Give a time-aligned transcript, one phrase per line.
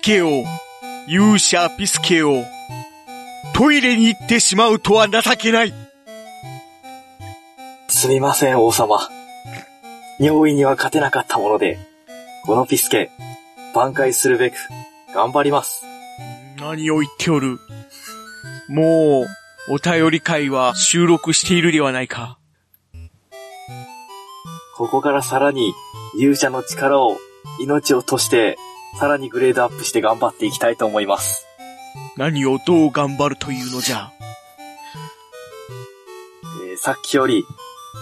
[0.00, 0.44] スケを、
[1.08, 2.42] 勇者ピスケを、
[3.52, 5.74] トイレに行ってしまうとは情けない。
[7.86, 9.10] すみません、王様。
[10.18, 11.78] 尿意には勝てなかったもので、
[12.46, 13.10] このピスケ、
[13.74, 14.54] 挽回するべく、
[15.14, 15.84] 頑張ります。
[16.58, 17.58] 何を言っておる。
[18.70, 19.26] も
[19.68, 22.38] う、お便り会は収録しているではないか。
[24.78, 25.74] ここからさらに、
[26.16, 27.18] 勇者の力を、
[27.60, 28.56] 命を賭して、
[28.98, 31.46] さらにグレードアップして頑張っていきたいと思います。
[32.16, 34.10] 何をどう頑張るというのじゃ？
[36.70, 37.44] えーさっきより、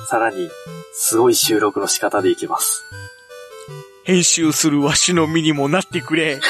[0.09, 0.48] さらに、
[0.92, 2.84] すごい収録の仕方でいきます。
[4.05, 6.41] 編集するわしの身にもなってくれ。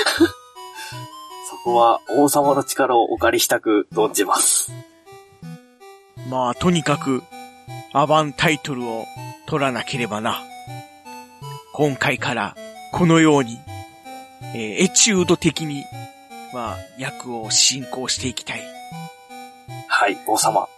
[1.50, 4.70] そこは、王様の力をお借りしたく存じます。
[6.30, 7.22] まあ、とにかく、
[7.92, 9.06] アバンタイトルを
[9.46, 10.42] 取らなければな。
[11.72, 12.54] 今回から、
[12.92, 13.58] このように、
[14.54, 15.84] えーエチュード的に、
[16.54, 18.62] まあ、役を進行していきたい。
[19.88, 20.68] はい、王様。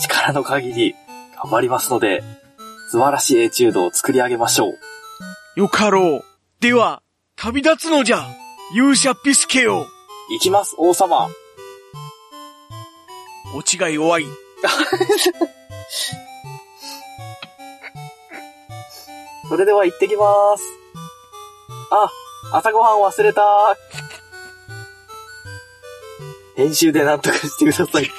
[0.00, 0.94] 力の限り、
[1.42, 2.22] 頑張りますので、
[2.90, 4.78] 素晴らしいエチュードを作り上げましょう。
[5.60, 6.24] よかろう。
[6.60, 7.02] では、
[7.36, 8.26] 旅立つのじゃ。
[8.74, 9.86] 勇者ピスケよ。
[10.30, 11.28] 行きます、王様。
[13.54, 14.24] お違いおあい。
[19.48, 20.62] それでは行ってきます。
[21.90, 22.08] あ、
[22.52, 23.42] 朝ごはん忘れた。
[26.56, 28.10] 編集でなんとかしてください。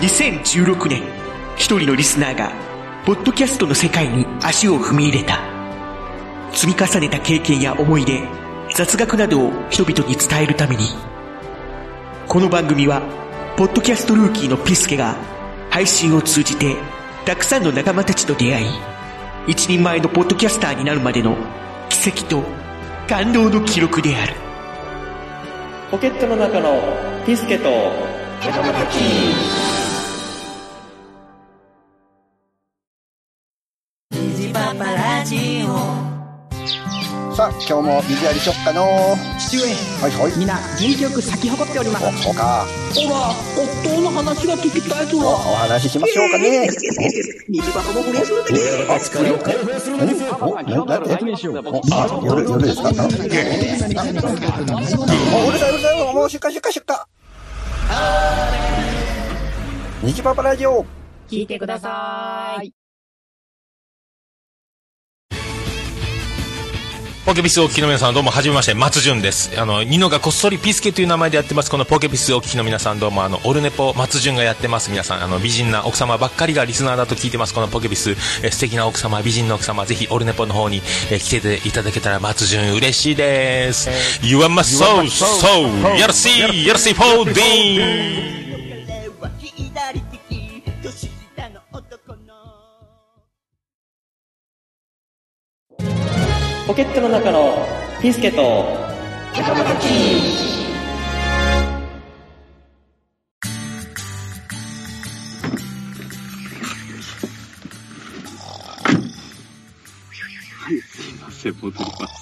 [0.00, 1.02] 2016年、
[1.68, 2.50] 一人のリスナーが、
[3.04, 5.38] ポッドキャストの世界に足を踏み入れた。
[6.50, 8.22] 積み重ねた経験や思い出、
[8.74, 10.86] 雑学などを人々に伝えるために、
[12.26, 13.02] この番組は、
[13.58, 15.14] ポッドキャストルーキーのピスケが、
[15.68, 16.74] 配信を通じて、
[17.26, 18.66] たくさんの仲間たちと出会い、
[19.46, 21.36] 一人前のポッドキャスターになるまでの
[21.90, 22.44] 奇跡と
[23.06, 24.32] 感動の記録である。
[25.90, 26.80] ポケットの中の
[27.26, 27.68] ピスケと
[28.40, 29.67] さあ、
[37.66, 39.16] 今日も水やりしよっかの。
[39.38, 39.64] 父上。
[40.00, 40.32] はいはい。
[40.38, 42.06] 皆元気よく咲き誇っております。
[42.06, 42.64] お、そうか。
[42.94, 46.68] ほら夫の話が聞きたいとお、お話ししましょうかね。
[47.48, 48.44] 虹箱も不倫する
[50.40, 51.14] お、な、なんてお、
[51.92, 52.94] あ、夜、夜ですかお、う
[55.52, 56.96] るさい、うるさい、もう出荷、出荷、出荷。
[60.02, 60.86] 虹パパラジオ。
[61.28, 62.77] 聞いてください
[67.28, 78.12] ポケピスをお聞きの皆さんどうもはじめまして松潤ですあのニノがこっそりピスケという名前でやってますこのポケピスをお聞きの皆さんどうもあのオルネポ松潤がやってます皆さんあの美人な奥様ばっかりがリスナーだと聞いてますこのポケピス
[78.42, 80.80] え素敵な奥様美人な奥様ぜひオルネポの方に
[81.10, 83.90] え来てていただけたら松潤嬉しいです
[84.26, 90.07] You are my soul soul やらしいやらしいフォーディー
[96.68, 97.66] ポケットの中の
[98.02, 98.38] ピスケと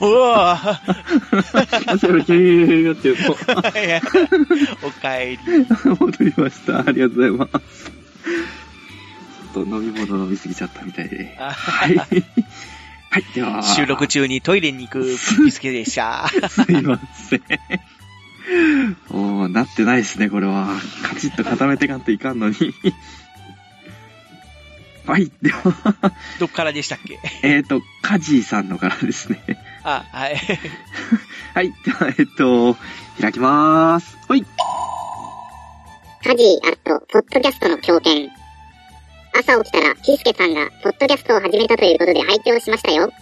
[0.01, 0.81] うわ
[1.89, 3.33] 朝の経営がっていうの
[4.87, 5.39] おかえり。
[5.99, 6.79] 戻りました。
[6.87, 7.85] ありがとうございます。
[7.85, 11.37] ちょっと飲み物飲みすぎちゃったみたいで。
[11.41, 11.97] あはい。
[13.17, 13.63] はい、では。
[13.63, 15.17] 収録中にトイレに行く
[15.47, 16.29] ピスケでした。
[16.29, 17.41] すいません。
[19.09, 20.69] おー、なってないですね、これは。
[21.03, 22.57] カチッと固めてかんといかんのに。
[25.07, 27.19] はい、では、どっからでしたっけ？
[27.43, 29.43] えっ、ー、と、カジーさんのからですね。
[29.83, 30.37] あ、はい。
[31.55, 32.77] はい、では、えっと、
[33.19, 34.19] 開きまーす。
[34.29, 34.45] ほい。
[36.23, 38.29] カジーアット、ポッドキャストの経験。
[39.39, 43.13] 朝起きたら、ピスケさんが、ポッドキャストを始めたということで拝聴しましたよ。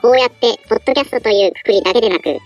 [0.00, 2.38] こうやって、ポッドキャストというくくりだけでなく、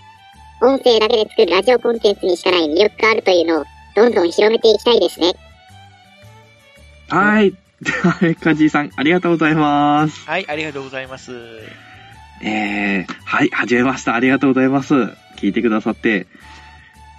[0.61, 3.65] 音声だけで作るラジオコンテンツにしかない魅力があるというのを、
[3.95, 5.33] どんどん広めていきたいですね。
[7.09, 7.51] はい。
[7.81, 10.29] では、カジーさん、ありがとうございます。
[10.29, 11.31] はい、ありがとうございます。
[12.43, 14.13] えー、はい、始めました。
[14.13, 14.93] ありがとうございます。
[15.37, 16.27] 聞いてくださって。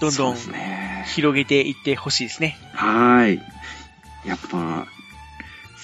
[0.01, 1.05] どんどんね。
[1.09, 2.57] 広げていってほしいですね。
[2.75, 3.43] はい。
[4.25, 4.87] やっぱ、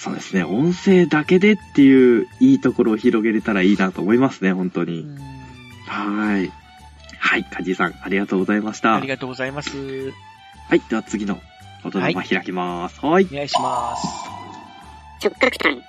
[0.05, 4.99] そうですね、音声だけでっていういいところを広げれたらいいなと思いますね、本当に。
[4.99, 5.35] うん
[5.87, 6.51] はい。
[7.17, 8.95] はい、カジさん、ありがとうございました。
[8.95, 9.71] ありがとうございます。
[10.69, 11.39] はい、では次の
[11.83, 12.99] 言霊開きます。
[13.03, 13.27] はい。
[13.31, 14.07] お願いします。
[15.23, 15.81] 直角炭。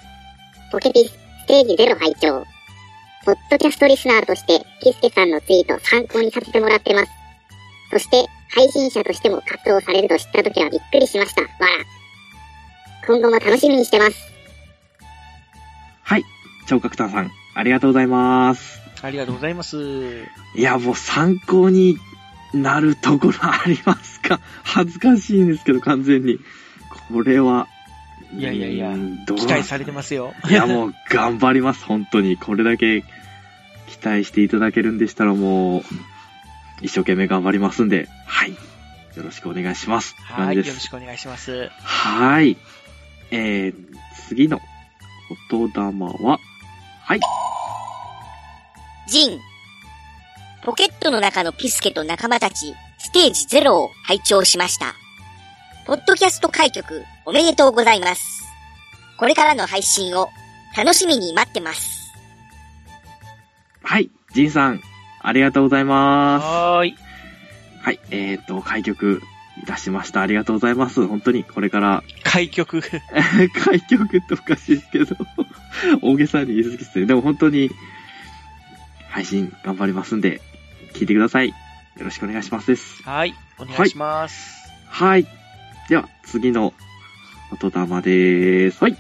[0.73, 2.47] ポケピス、ステージ0拝聴
[3.25, 7.13] ポッドキャストリスナーとして、キスケさんのツイート参考にさせてもらってます。
[7.91, 8.25] そして、
[8.55, 11.43] 配信者としても活動されると知った時はびっくりしました。
[11.43, 12.06] わら。
[13.07, 14.17] 今後も楽しみにしてます。
[16.03, 16.25] はい、
[16.67, 18.81] 聴覚炭さん、ありがとうございます。
[19.03, 20.25] ありがとうございます。
[20.55, 21.99] いや、もう参考に
[22.55, 24.41] なるところありますか？
[24.65, 26.39] 恥ずかしいんですけど、完全に。
[27.13, 27.69] これは。
[28.37, 28.93] いやいやいや
[29.37, 30.35] 期待されてますよ。
[30.49, 32.37] いや、もう頑張ります、本当に。
[32.37, 33.03] これだけ
[33.87, 35.83] 期待していただけるんでしたらもう、
[36.83, 38.51] 一生懸命頑張りますんで、はい。
[38.51, 38.57] よ
[39.23, 40.17] ろしくお願いします。
[40.19, 41.71] はい、よろしくお願いします。
[41.83, 42.57] はい。
[43.31, 43.75] えー、
[44.29, 44.61] 次の
[45.51, 45.75] 言霊
[46.25, 46.39] は、
[47.03, 47.21] はい。
[49.09, 49.41] ジン。
[50.65, 54.95] ポケットの中のピスケと仲間たち、ステージ0を拝聴しました。
[55.87, 58.45] ポッドキャスト開局おめでとうございます。
[59.17, 60.29] これからの配信を
[60.77, 62.13] 楽しみに待ってます。
[63.83, 64.11] はい。
[64.35, 64.81] ジンさん、
[65.23, 66.45] ありがとうございます。
[66.45, 66.97] はーい。
[67.81, 68.01] はい。
[68.11, 69.23] えーと、開局
[69.63, 70.21] いたしました。
[70.21, 71.07] ありがとうございます。
[71.07, 72.83] 本当に、これから、開局。
[73.65, 75.17] 開局っておかしいですけど、
[76.03, 77.07] 大げさに言い過ぎですね。
[77.07, 77.71] でも本当に、
[79.09, 80.41] 配信頑張りますんで、
[80.93, 81.49] 聞いてください。
[81.49, 81.55] よ
[81.99, 83.03] ろしくお願いしますです。
[83.03, 84.71] はい、お願いします。
[84.89, 85.27] はい。
[85.89, 86.75] では、次の
[87.61, 88.83] 言霊でーす。
[88.83, 88.97] はい。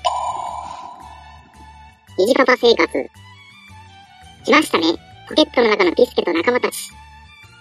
[2.19, 3.11] 虹パパ生活。
[4.45, 4.87] 来ましたね。
[5.29, 6.91] ポケットの中のピスケと仲間たち。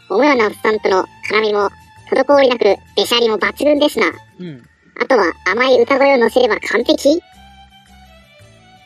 [0.09, 1.69] 桃屋のおっさんとの絡みも、
[2.11, 2.63] 滞りなく、
[2.95, 4.11] べしゃりも抜群ですな。
[4.39, 4.63] うん。
[5.01, 7.21] あとは甘い歌声を乗せれば完璧？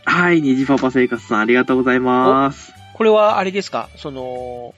[0.05, 0.41] はい。
[0.41, 2.73] 虹パパ生活さん、ありがとうございます。
[2.93, 3.89] これはあれですか？
[3.95, 4.73] その、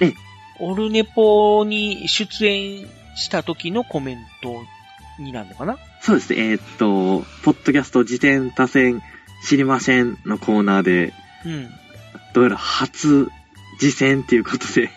[0.00, 0.12] え
[0.60, 4.62] オルネポに出演した時のコメント
[5.18, 5.78] になるのかな？
[6.00, 6.50] そうですね。
[6.50, 9.02] えーっと、ポッドキャスト自転多戦
[9.44, 11.12] 知りませんのコーナーで、
[11.44, 11.70] うん。
[12.34, 13.30] どうやら初
[13.78, 14.90] 実践っていうことで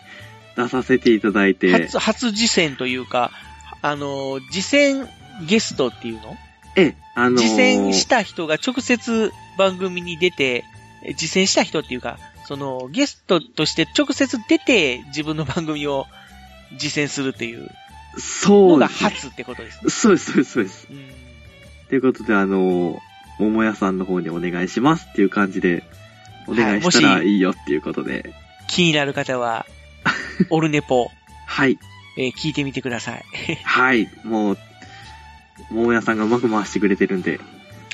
[0.56, 3.30] 出させていただいて、初、初実践というか、
[3.82, 5.08] あの、実践
[5.46, 6.36] ゲストっていうの？
[6.76, 10.64] ええ、あのー実践した人が直接番組に出て、
[11.04, 16.06] え実践した人っていうか、その、ゲストとして直接出て自分の番組を
[16.78, 17.70] 実践するっていう
[18.18, 19.10] そうですね。
[19.10, 19.90] 初ってことですね。
[19.90, 20.88] そうです、そうです、そうです。
[20.90, 21.04] うん。
[21.88, 22.98] ということで、あのー
[23.38, 25.82] 桃屋さんの方にお願いしますっていう感じで、
[26.46, 28.32] お願いしたらいいよっていうことで、
[28.66, 29.66] 気になる方は、
[30.50, 31.10] オルネポ、
[31.46, 31.78] はい、
[32.16, 33.24] えー聞いてみてください。
[33.64, 34.58] はい、もう、
[35.70, 37.40] 桃屋さんがうまく回してくれてるんで、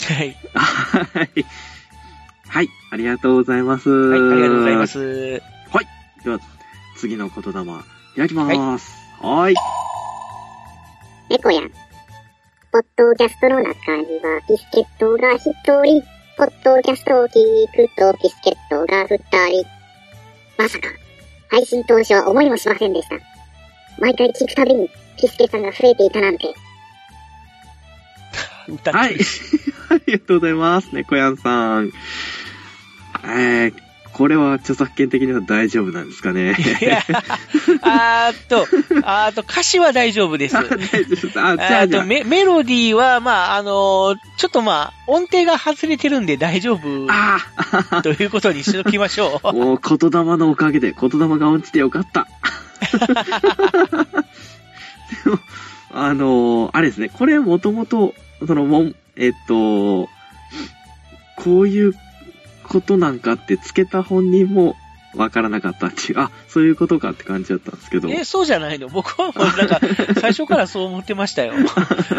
[0.09, 0.37] はい。
[0.55, 1.47] はい。
[2.49, 3.89] はい、ありがとうございます。
[3.89, 4.87] はい、はありがとうございま。
[4.87, 5.43] す。
[6.25, 6.39] では、
[6.97, 7.65] 次の言霊、
[8.17, 8.93] 開きます。
[9.21, 9.55] はい。
[11.29, 11.63] 猫や。
[12.71, 15.53] ポッドキャストの中にはビスケットが一
[15.85, 16.03] 人。
[16.39, 17.33] ポッドキャストを聞
[17.75, 19.19] くとビスケットが二
[19.51, 19.69] 人。
[20.57, 20.89] まさか、
[21.53, 23.17] 配信当初は思いもしませんでした。
[23.99, 24.89] 毎回聞くたびに
[25.21, 26.47] ピスケさんが増えていたなんて。
[28.91, 29.19] はい。
[29.91, 30.89] ありがとうございます。
[30.95, 31.93] 猫やんさん。
[33.25, 33.75] えー、
[34.13, 36.55] これは著作権的には大丈夫なんですかね。
[37.81, 38.67] あーっと、
[39.05, 40.57] あーっと、歌詞は大丈夫です。
[40.57, 41.27] あ大丈夫です。
[41.41, 42.03] あ、じゃああじゃあ。
[42.03, 49.49] とメメロディーは、まあ、あのーちょっとまあ、音程が外れてるんで大丈夫あということにしておきましょう。
[49.49, 52.29] あ、 もう言霊のおかげで、言霊が落ちてよかった。
[55.25, 55.39] でも、
[55.91, 58.15] あのーあれですね、これもともと、
[58.47, 60.09] その、もん、えっと、
[61.37, 61.95] こういう
[62.73, 64.77] ことなんかってつけた本人も
[65.15, 68.09] わからなかったっていう、あ、そういうことかって感じだったんですけど。
[68.09, 68.89] え、そうじゃないの？
[68.89, 69.79] 僕はもうなんか、
[70.19, 71.53] 最初からそう思ってましたよ。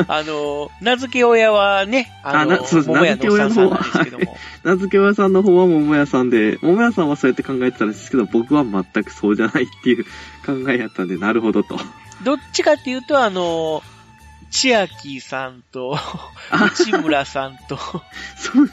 [0.08, 4.38] あの、名付け親はね、あの、そうです桃屋のおっさんさんなんですけども。
[4.64, 10.04] 名付け親さんの方は桃屋さんで、桃屋さんはそうやって考えてたんですけど、僕は全くそうじゃないっていう
[10.46, 11.80] 考えやったんで、なるほどと。
[12.24, 13.82] どっちかっていうと、あの、
[14.54, 15.98] 千秋さんと、
[16.52, 17.80] 内村さんと、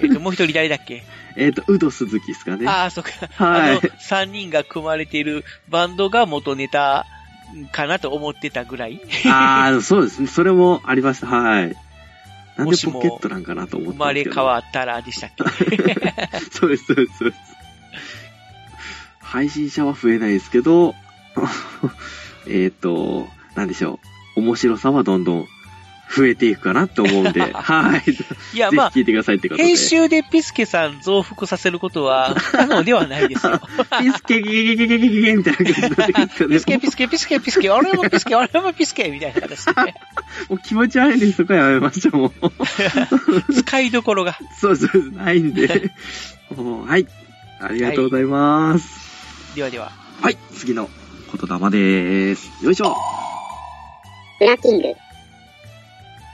[0.02, 1.02] えっと、もう一人誰だっけ？
[1.36, 2.68] えっと、ウド鈴木ですかね。
[2.68, 3.10] ああ、そっか。
[3.42, 7.06] はいあの、三人が組まれているバンドが元ネタ
[7.72, 9.00] かなと思ってたぐらい。
[9.26, 10.28] ああ、そうですね。
[10.28, 11.28] それもありました。
[11.28, 11.74] はい。
[12.56, 14.24] なんでもしもポケットなんかなと思っ生まれ。
[14.24, 15.44] 変わったらでしたっけ？
[16.52, 17.40] そうです、そうです、そうです。
[19.20, 20.94] 配信者は増えないですけど、
[22.46, 23.98] えっと、なんでしょ
[24.36, 24.40] う。
[24.40, 25.48] 面白さはどんどん
[26.14, 28.02] 増えていくかなと思うんで、 はい。
[28.56, 29.66] いや、まあ聞いてくださいってことで。
[29.66, 33.60] 編集でピスケさん増幅させることは不 可能ではないですよ。
[34.00, 36.56] ピスケゲゲゲゲゲゲゲみたいな感じになってくるんですよね。
[36.56, 39.94] ピスケ、ピスケ、ピスケ、ピスケ、俺もピスケ、俺もピスケ、みたいな形でね。
[40.48, 42.32] もう気持ち悪いんでそこはやめましょう、も
[43.48, 43.54] う。
[43.54, 44.36] 使いどころが。
[44.58, 45.92] そうそう、ないんで。
[46.56, 47.06] もうはい。
[47.60, 49.54] ありがとうございます。
[49.54, 49.92] ではでは。
[50.22, 50.88] はい、次の
[51.32, 52.64] 言霊でーす。
[52.64, 52.96] よいしょ。
[54.40, 55.09] ブラッキング。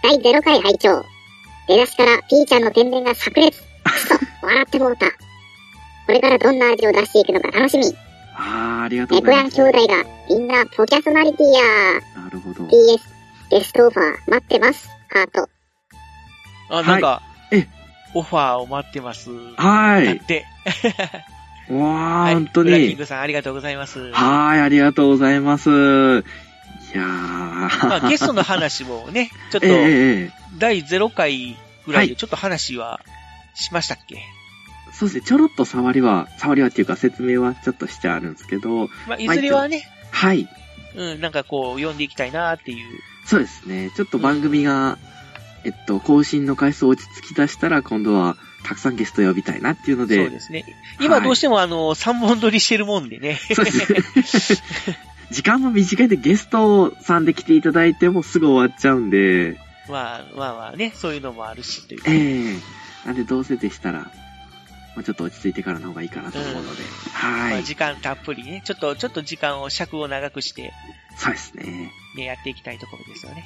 [0.06, 1.04] 第0回拝聴
[1.66, 3.60] 出だしからピーちゃんの天然が炸裂。
[3.60, 5.10] くそ、笑ってもうた。
[5.10, 7.86] これからどんな味を出していくのか楽しみ。
[8.36, 9.56] あー、ありがとうございます。
[9.56, 12.64] 兄弟がみんなポキャソナリティやなるほど。
[12.66, 13.00] PS、
[13.50, 14.88] ゲストオファー待ってます。
[15.10, 15.48] ハート。
[16.70, 17.66] あ、なんか、え
[18.14, 19.30] オファーを待ってます。
[19.56, 20.06] はい。
[20.06, 20.46] だって。
[21.68, 22.34] わー、はい。
[22.34, 22.94] 本当ブラッキンに。
[22.94, 24.12] グさんありがとうございます。
[24.12, 26.22] はーい、ありがとうございます。
[26.96, 27.88] いやー。
[27.88, 29.66] まあ、ゲストの話もね、 ちょっと
[30.58, 33.00] 第0回ぐらいはいでちょっと話は
[33.54, 34.22] しましたっけ、
[34.92, 40.48] そうですね、ちょろっと触りは、触りはっていうか説明はちょっとしちゃあるんですけど、まあ、いずれはね、はい。
[40.94, 43.00] うん、なんかこう、読んでいきたいなっていう。
[43.26, 43.90] そうですね。
[43.94, 44.96] ちょっと番組が、
[45.64, 50.64] えっと、更新の回数落ち着き出したら、今度は、たくさんゲスト呼びたいなっていうので、そうですね。
[51.00, 53.38] 今どうしてもあの、3本撮りしてるもんでね。
[53.54, 54.98] そうですね。
[55.30, 62.00] 時間も短いんで、ゲストさんで来ていただいてもすぐ終わっちゃうんで、まあまあまあね、そういうのもあるしという。
[62.06, 64.10] ええなんでどうせでしたら、ま
[65.00, 67.52] あ、ちょっと落ち着いてからの方がいいかなと思うので、はい。
[67.52, 70.72] まあ時間たっぷりね、ちょっと、ちょっと時間を、尺を長くして、
[71.16, 71.92] そうですね。
[72.16, 73.44] ね、やっていきたいところですよね。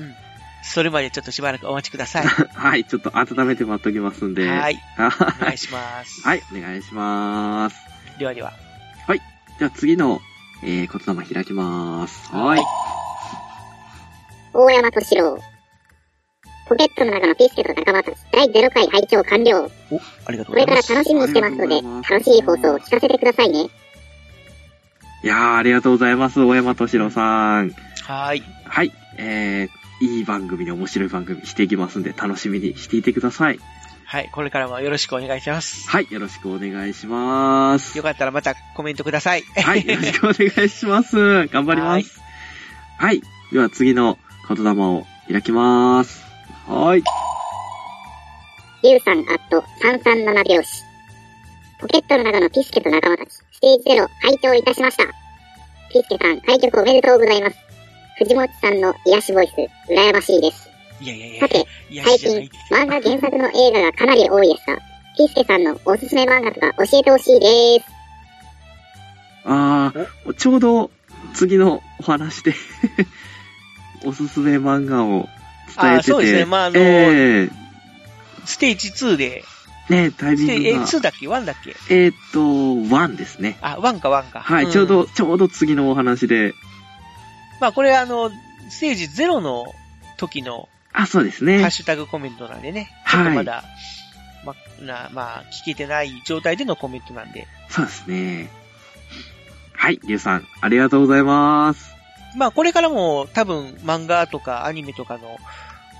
[0.00, 0.14] うん。
[0.62, 2.26] それまでちょっとしばらくお待ちください。
[2.54, 4.48] はい、ちょっと温めて待っときますんで。
[4.48, 4.76] はい。
[4.96, 6.26] はお願いします。
[6.26, 7.76] はい、お願いします。
[8.18, 8.52] ではでは。
[9.06, 9.20] はい。
[9.58, 10.20] じゃあ次の、
[10.62, 12.30] えー、言霊開きます。
[12.32, 12.60] はい。
[14.52, 15.38] 大山敏郎。
[16.68, 19.70] ポケットの中のピスケと仲間たち、第0回拝聴完了。
[19.90, 21.04] お、ありがとうこれからございます。
[21.04, 23.70] 楽しみにしてますので、楽しい放送を聞かせてくださいね。
[25.24, 27.70] いやー、ありがとうございます、大山敏郎さん。
[27.70, 28.42] はーい。
[28.64, 28.92] はい。
[29.16, 33.58] えー、いい番組で面白い番組していきますんで、楽しみにしていてください。
[34.10, 34.30] はい。
[34.32, 35.86] これからもよろしくお願いします。
[35.86, 37.94] はい、よろしくお願いします。
[37.94, 39.42] よかったらまたコメントください。
[39.42, 41.46] はい、よろしくお願いします。
[41.52, 42.18] 頑張ります。
[42.96, 43.20] はい。
[43.52, 44.16] では次の
[44.48, 46.24] 言霊を開きます。
[46.66, 47.04] はい。
[48.82, 50.84] リュウさんアット337拍子。
[51.78, 55.04] ポケットの中のピスケと仲間たち、ステージ0拝聴いたしました。
[55.92, 57.58] ピスケさん、開局おめでとうございます。
[58.16, 59.52] 藤本さんの癒しボイス、
[59.92, 60.67] 羨ましいです。
[61.00, 61.66] いやいやいやさて、
[62.04, 64.78] 最近、漫画原作の映画がかなり多いですが、
[65.16, 67.86] ピスケさんのおすすめ漫画とか教えてほしいです。
[69.44, 70.90] あー、ちょうど
[71.34, 72.54] 次のお話で、
[74.04, 75.28] おすすめ漫画を
[75.76, 76.10] 伝えてて。
[76.10, 77.48] あそうですねまああのえ
[78.44, 80.86] ステージ2で、ー、ねタイステージ、え、ミングが。
[80.86, 81.76] 2だっけ ?1 だっけ？
[81.90, 83.58] えーっと、1ですね。
[83.60, 84.40] あ、1か1か。
[84.40, 86.54] はい、んちょうど、ちょうど次のお話で。
[87.60, 88.30] まあこれあの、
[88.70, 89.64] ステージ0の
[90.16, 91.60] 時のあ、そうですね。
[91.60, 92.90] ハッシュタグコメントなんでね。
[93.10, 93.64] ちょっとまだ、
[94.44, 97.46] ま、な、まあ、聞けてない状態でのコメントなんで。
[97.68, 98.48] そうですね。
[99.72, 101.94] はい、りゅうさん、ありがとうございます。
[102.36, 105.38] まあこれからも多分漫画とかアニメとかの、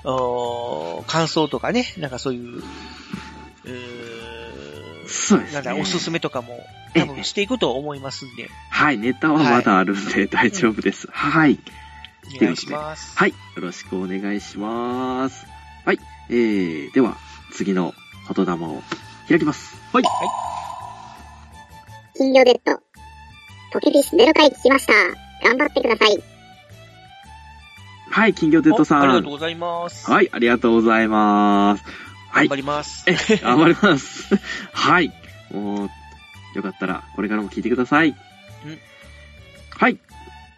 [0.05, 11.09] おー感想とかね、なんかそういう、うーそうですねなんだ、おすすめとかも多分していくと思いますんで、はい、ネタはまだあるんで大丈夫です。
[11.11, 11.59] はい。
[12.37, 13.17] お願いします。
[13.17, 15.47] はい、よろしくお願いします。
[15.85, 15.99] はい、
[16.29, 17.17] えー、では、
[17.53, 17.95] 次の
[18.35, 18.83] 言霊を
[19.29, 19.77] 開きます。
[19.93, 20.05] はい。
[22.17, 22.81] 金魚デッド。
[23.73, 24.93] ポケピス0回聞きました。
[25.47, 26.23] 頑張ってください。
[28.11, 29.03] はい、金魚デッドさん。
[29.03, 30.11] ありがとうございます。
[30.11, 31.85] はい、ありがとうございます。
[32.31, 32.49] はい。
[32.49, 33.05] 頑張ります。
[33.43, 34.35] 頑張ります。
[34.73, 35.13] はい。
[35.51, 35.91] もう、
[36.55, 38.15] よかったら、これからも聞いてください。
[39.71, 39.99] はい。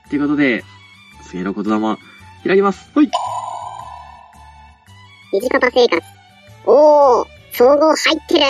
[0.08, 0.64] ということで、
[1.30, 1.96] 次の言霊、
[2.44, 2.90] 開きます。
[2.92, 3.10] はい。
[5.32, 6.02] 虹パパ生活。
[6.66, 8.44] おー、総合入ってる。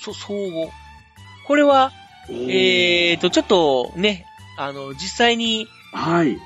[0.00, 0.72] そ、総合。
[1.46, 1.92] これは、
[2.30, 4.24] えーと、ちょっとね、
[4.56, 6.38] あの、実際に、はい。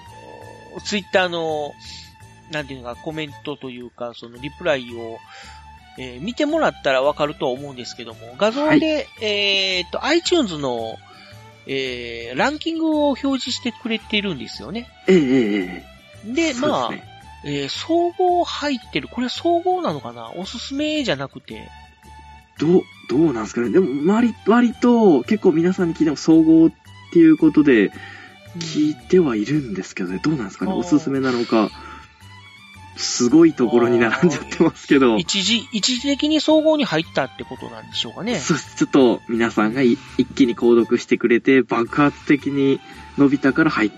[0.85, 1.73] ツイッターの、
[2.51, 5.19] なんていうのか、コメントというか、そのリプライを、
[5.97, 10.97] えー見てもらったらわかるとは思うんですけども、画像で、えーと、iTunes の、
[11.69, 14.89] えー、ランキングを表示してくれてるんですよね。
[15.07, 15.85] ええええ
[16.27, 17.05] えで、えまあ、ね
[17.45, 19.09] えー総合入ってる。
[19.09, 20.33] これは総合なのかな？
[20.37, 21.69] おすすめじゃなくて。
[22.59, 23.71] どう、どうなんですかね？
[23.71, 26.71] でも、割、割と、結構皆さんに聞いても総合っ
[27.13, 27.93] ていうことで、
[28.59, 30.21] 聞いてはいるんですけどね。
[30.25, 30.73] どうなんですかね？
[30.73, 31.71] おすすめなのか。
[32.99, 35.17] すごいところに並んじゃってますけど。
[35.19, 38.37] 一時、一時的に総合に入ったってことなんでしょうかね。
[38.41, 38.77] そうです。
[38.77, 42.81] ちょっと皆さんがい一気に購読してくれて、爆発的に
[43.17, 43.93] 伸びたから入っ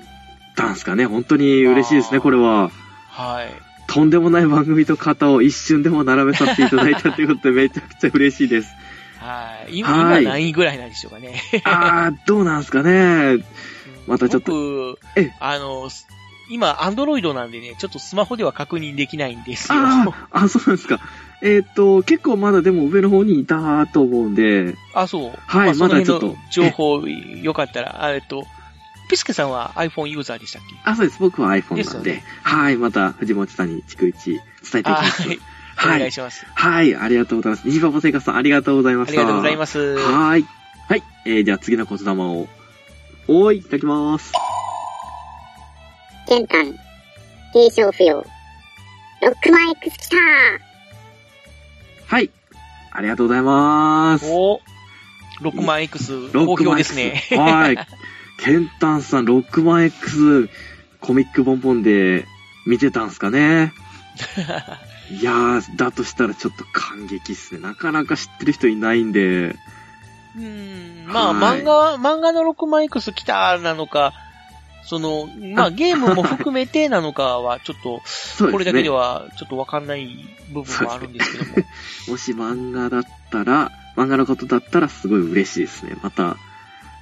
[0.54, 1.06] たんすかね。
[1.06, 2.70] 本当に嬉しいですね、これは。
[3.08, 3.70] はい。
[3.86, 8.68] とんでもない番組と型を一瞬でも並べさせていただいたということで、めちゃくちゃ嬉しいです。
[9.18, 9.78] はい。
[9.78, 11.40] 今、はい今何位ぐらいなんでしょうかね。
[11.64, 13.38] あー、どうなんすかね。
[14.06, 14.98] またちょっと、僕、
[15.40, 16.06] あの、す
[16.50, 19.78] 今、アンドロイドなんでね、ちょっとスマホでは確認できないんですよ。
[19.78, 21.00] あーあ、そうなんですか。
[21.42, 25.32] えーっと、結構まだでも上の方にいたと思うんで、あ、そう。
[25.46, 28.44] はいままだちょっとの情報、よかったら、あえっと、
[29.08, 30.76] ピスケさんは iPhone ユーザーでしたっけ？
[30.84, 31.18] あ、そうです。
[31.20, 32.10] 僕は iPhone なんで。
[32.10, 32.76] でねはい。
[32.76, 35.22] また、藤本さんに逐一伝えていきます。
[35.22, 35.38] はい。
[35.76, 36.44] はいお願いします。
[36.54, 36.94] はい。
[36.94, 37.66] ありがとうございます。
[37.66, 39.20] 虹パパ生活さん、ありがとうございました。
[39.20, 39.78] ありがとうございます。
[39.78, 40.46] はーい。
[40.88, 41.02] はい。
[41.24, 42.48] えー、じゃあ次の言霊を。
[43.28, 44.32] おーい、いただきます。
[46.30, 46.78] ケンタン、
[47.52, 48.24] 継承不要。
[49.20, 50.16] ロックマン X 来た
[52.06, 52.30] はい。
[52.92, 54.30] ありがとうございます。
[54.30, 54.60] お
[55.40, 57.24] 6万 X、好評ですね。
[57.32, 57.76] はい。
[58.38, 60.48] ケンタンさん、ロックマン X、
[61.00, 62.26] コミックボンボンで
[62.64, 63.72] 見てたんすかね。
[65.10, 67.60] いやー、だとしたらちょっと感激っすね。
[67.60, 69.56] なかなか知ってる人いないんで。
[70.36, 74.12] うんまあ、はい漫画、漫画の6万 X 来たなのか、
[74.84, 78.02] その、まあ、ゲームも含めてなのかは、ちょっと、
[78.50, 80.08] これだけでは、ちょっとわかんない
[80.50, 81.56] 部分もあるんですけども。
[82.08, 85.96] もし漫画だったら、漫画のことだったらすごい嬉しいですね。
[86.02, 86.36] また、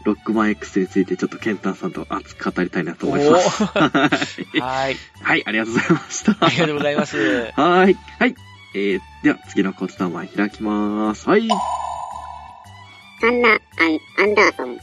[0.04, 3.64] ロックマン X についてちょっとケンタンさんと熱く語りたいなと思います。
[3.66, 4.60] はい。
[4.60, 4.97] はい。
[5.23, 6.36] はい、ありがとうございました。
[6.41, 7.52] ありがとうございます。
[7.56, 7.97] はい。
[8.19, 8.34] はい。
[8.75, 11.28] えー、では次の言霊開きます。
[11.28, 11.49] はい。
[13.21, 13.58] アンナ、アン、
[14.19, 14.78] アンダーソン。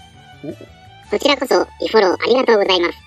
[1.10, 2.98] こちらこそ、リフォローありがとうございます。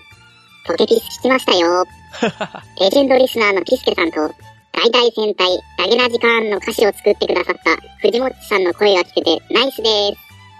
[0.65, 1.85] ポケピス聞きましたよ。
[2.79, 4.33] レジェンドリスナーのピスケさんと、
[4.71, 10.15] 大々戦隊、ダゲな時間の歌詞を作ってくださった藤本さんの声が聞けてナイスで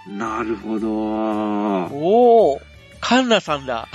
[0.06, 0.10] す。
[0.10, 0.88] なるほど。
[0.90, 2.60] おー、
[3.00, 3.88] カンナさんだ。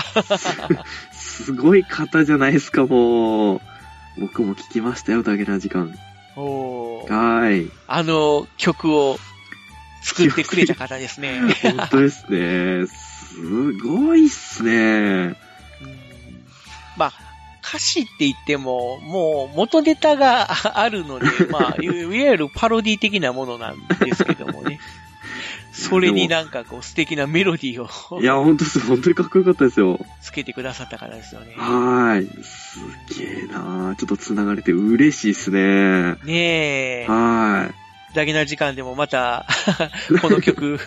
[1.14, 3.62] すごい方じゃないですか、もう。
[4.18, 5.94] 僕も聞きましたよ、だけな時間。
[6.36, 7.72] おー、はーい。
[7.88, 9.18] あの曲を
[10.02, 11.42] 作ってくれた方ですね。
[11.62, 12.88] 本当ですね。
[13.36, 15.36] すごいっすね。
[16.98, 17.14] まあ、
[17.68, 24.80] 歌詞って言っても、もう元ネタがあるので、 まあ、いいわゆるパロディ的なものなんですけどもね。
[25.74, 28.80] それになんかこう素敵なメロディーをいや、本当です。
[28.80, 30.00] 本当にかっこよかったですよ。
[30.22, 31.54] つけてくださった方ですよね。
[31.58, 32.44] はーい。
[32.44, 32.80] す
[33.20, 36.16] げえなーちょっと繋がれて嬉しいっすね。
[36.24, 37.06] ねえ。
[37.10, 37.72] は
[38.14, 39.46] だけな時間でもまた、
[40.22, 40.80] この曲、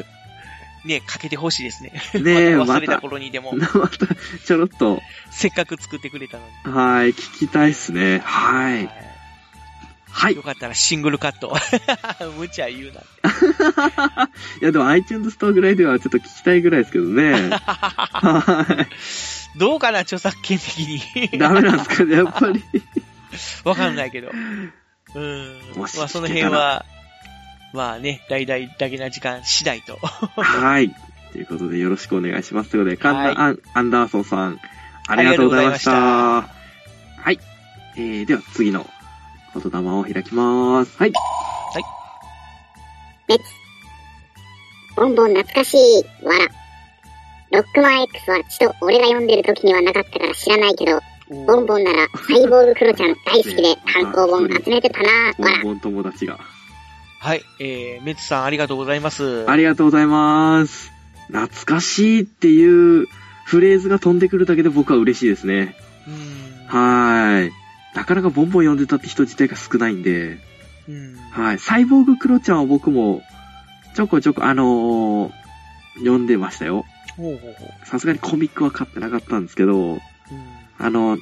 [0.84, 1.92] ね、かけてほしいですね。
[2.14, 2.22] い。
[2.22, 4.06] ねえ、 ままた忘れたた、頃にでも、 また、
[4.44, 6.72] ちょろっと、せっかく作ってくれたのに。
[6.72, 8.20] はい、聞きたいっすね。
[8.24, 8.88] はい。
[10.10, 10.36] はい。
[10.36, 11.56] よかったらシングルカット。
[12.38, 13.00] 無茶言うな。
[14.60, 17.50] いや、でも iTunes ストアぐらいではちょっと聞きたいぐらいですけどね。
[17.50, 18.86] は
[19.56, 20.96] どうかな、著作権的に。
[21.32, 21.38] い。
[21.38, 22.64] ダメなんですかね、やっぱり。
[23.64, 24.30] わかんないけど。
[25.14, 25.60] うん。
[25.76, 26.84] まあその辺は、
[27.72, 29.96] まあね、大々だけな時間次第と。
[29.96, 30.94] はい。
[31.32, 32.70] ということでよろしくお願いします。
[32.70, 34.60] ということで、カンナ、はいアンアンダーソンさん、
[35.06, 36.38] ありがとうございました。
[36.38, 36.48] あ
[37.16, 37.38] はい。
[37.96, 38.86] えー、では次の
[39.54, 40.96] 言霊を開きます。
[40.96, 41.12] はい。
[44.96, 46.48] ボンボン懐かしい、わら。
[47.50, 51.00] ロックマン X はちと俺が読んでる時にはなかったから知らないけど、
[51.46, 55.62] ボンボンならサイボーグクロちゃん大好きで 単行本集めてたな、わら。
[55.62, 56.38] ボンボン友達が。
[57.20, 59.48] はい、えー、メツさんありがとうございます。
[59.50, 60.92] ありがとうございます。
[61.28, 63.06] 懐かしいっていう
[63.44, 65.74] フレーズが飛んでくるだけで僕は嬉しいですね。
[66.66, 67.52] はーい。
[67.94, 70.38] なかなかボンボン読んでたって人自体が少ないんで、
[70.88, 71.16] うん。
[71.32, 71.58] はい。
[71.58, 73.22] サイボーグクロちゃんは僕も、
[73.94, 75.48] ちょこちょこ、あのー
[75.98, 76.84] 読んでましたよ。
[77.84, 79.98] さすがにコミックは買ってなかったんですけど、
[80.78, 81.18] あの、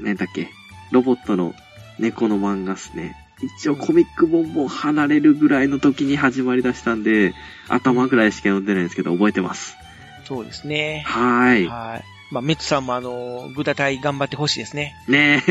[0.00, 0.50] なんだっけ、
[0.90, 1.54] ロボットの
[1.98, 3.16] 猫の漫画っすね。
[3.42, 7.34] 一応コミックボンボン離れるぐらいの時に始まり出したんで、
[7.68, 9.76] 頭ぐらいしか読んでないんですけど、覚えてます。
[10.24, 11.04] そうですね。
[11.06, 11.66] はーい。
[11.66, 12.04] はい。
[12.30, 14.94] まあ、メツさんもあの、グダ隊頑張ってほしいですね。
[15.08, 15.42] ね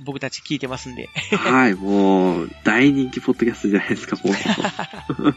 [0.00, 1.08] 僕たち聞いてますんで。
[1.32, 1.36] え。
[1.36, 5.34] はい、もう、大人気ポッドキャストじゃないですか、 もう。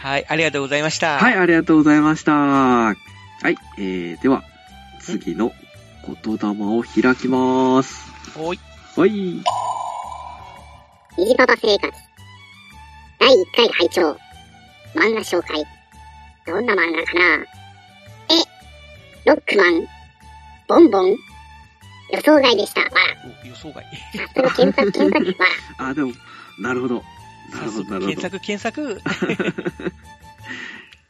[0.00, 1.18] はい、ありがとうございました。
[1.18, 2.32] はい、ありがとうございました。
[2.32, 2.92] は
[3.44, 4.44] い、えー、では、
[5.00, 5.52] 次の
[6.24, 8.12] 言霊を開きます。
[8.36, 8.60] おい。
[8.96, 9.10] はい。
[9.10, 9.42] ニ
[11.26, 11.92] ジパパ生活。
[13.18, 14.16] 第1回拝聴
[14.94, 15.64] 漫画紹介。
[16.46, 17.44] どんな漫画かな？
[18.30, 18.42] え、
[19.26, 19.86] ロックマン
[20.66, 21.16] ボンボン
[22.10, 22.80] 予想外でした。
[22.80, 22.88] わ
[23.44, 23.84] 予想外。
[23.84, 24.50] ら。
[24.50, 25.86] その検索、検索、わら。
[25.88, 26.12] あ、でも、
[26.58, 27.04] なるほど。
[27.52, 28.06] なるほど、なるほど。
[28.06, 29.02] 検索、検索。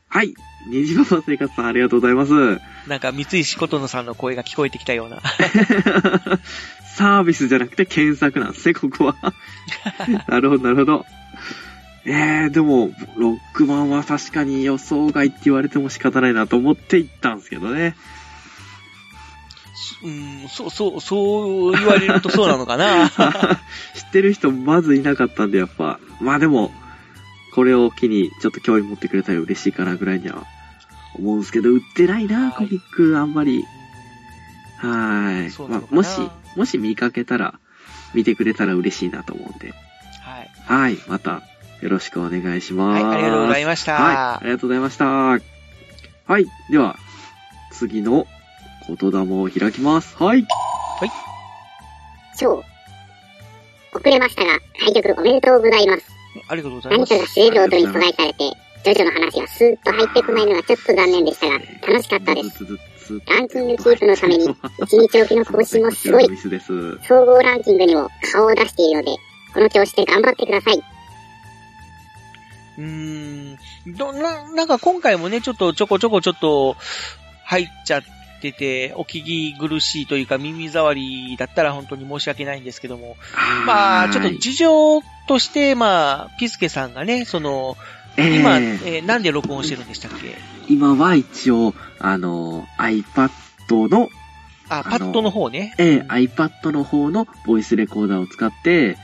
[0.08, 0.34] はい。
[0.68, 2.60] 虹パパ生活さんありがとうございます。
[2.88, 5.20] なんか、三石琴乃さんの声が聞こえてきたような。
[6.96, 9.16] サービスじゃなくて検索なんですね、ここは。
[10.28, 11.06] なるほど、なるほど。
[12.06, 17.96] えー、でも、ロックマンは確かに予想外って言われても仕方ないなと思って行ったんですけどね。
[20.02, 23.10] うん、そう、そう、そう言われるとそうなのかな。
[23.94, 26.00] 知ってる人まずいなかったんで、やっぱ。
[26.22, 26.72] まあでも、
[27.54, 30.46] これを機にちょっと興味持ってくれたら嬉しいかなぐらいには
[31.14, 33.64] 思うんですけど、売ってないな、コミック、あんまり。
[34.78, 35.70] はーい。
[35.70, 36.08] まあ、もし、
[36.56, 37.58] もし見かけたら、
[38.14, 39.72] 見てくれたら嬉しいなと思うんで。
[40.22, 40.50] はい。
[40.64, 40.98] はい。
[41.06, 41.42] また、
[41.80, 43.04] よろしくお願いします。
[43.04, 43.92] はい、ありがとうございました。
[43.94, 44.16] はい。
[44.16, 45.04] ありがとうございました。
[45.04, 46.46] はい。
[46.70, 46.96] では、
[47.72, 48.26] 次の
[48.88, 50.16] 言霊を開きます。
[50.16, 50.46] はい。
[52.38, 52.64] 超。
[53.92, 56.06] 遅れましたが、開局おめでとうございます。
[56.48, 57.12] ありがとうございます。
[57.12, 58.52] 何かが知れる音に阻害されて、
[58.84, 62.64] ジョジョの話がスーッと入ってこないのがちょっと残念でしたが、楽しかったです。
[63.26, 64.54] ランキングキープのために、1
[65.08, 66.28] 日おきの更新もすごい。
[67.02, 69.16] 総合ランキングにも顔を出しているので、
[69.54, 70.82] この調子で頑張ってください。
[72.78, 73.58] うーん。
[73.96, 76.76] ど、な、なんか今回もね、ちょっとちょこちょこちょっと
[77.44, 78.02] 入っちゃっ
[78.42, 83.16] てて、お聞き苦しいというか耳障りだったら本当に申し訳ないんですけども。
[83.66, 90.36] まあ、ちょっと事情として、まあ、ピスケさんがね、その、えー今、えーなんで録音してるんでしたっけ？
[90.68, 93.30] 今は一応、あの、iPad
[93.90, 94.08] の、
[94.68, 95.74] あ、パッドの方ね。
[95.78, 98.96] えー iPad の方のボイスレコーダーを使って、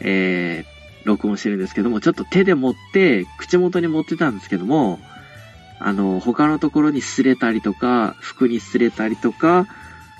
[0.00, 4.98] えー録音してるんですけども、ちょっと手で持って、口元に持ってたんですけども、
[5.78, 9.66] あの、他のところに擦れたりとか、服に擦れたりとか、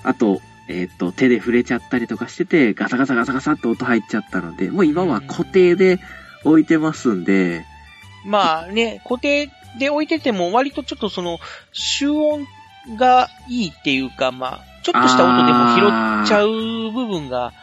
[0.03, 5.99] あと、えっ、と、手で触れちゃったりとかしてて、ガサガサガサガサって音入っちゃったので、もう今は固定で
[6.43, 7.65] 置いてますんで、
[8.25, 11.39] まあね、固定で置いてても割とちょっとその、
[11.71, 12.47] 集音
[12.97, 17.53] がいいっていうか、まあ、ちょっとした音でも拾っちゃう部分が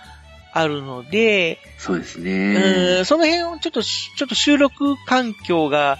[0.52, 2.30] あるので、そうですうね。
[2.30, 5.98] ーんその辺をちょっとし、ちょっと収録環境が、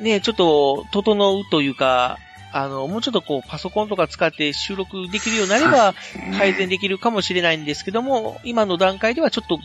[0.00, 2.18] ね、ちょっと整うというか、
[2.52, 5.94] あの、もうちょっとこう、パソコンとか使って収録できるようになれば、
[6.38, 9.60] 改善できるかもしれないんですけども、今の段階ではちょっと、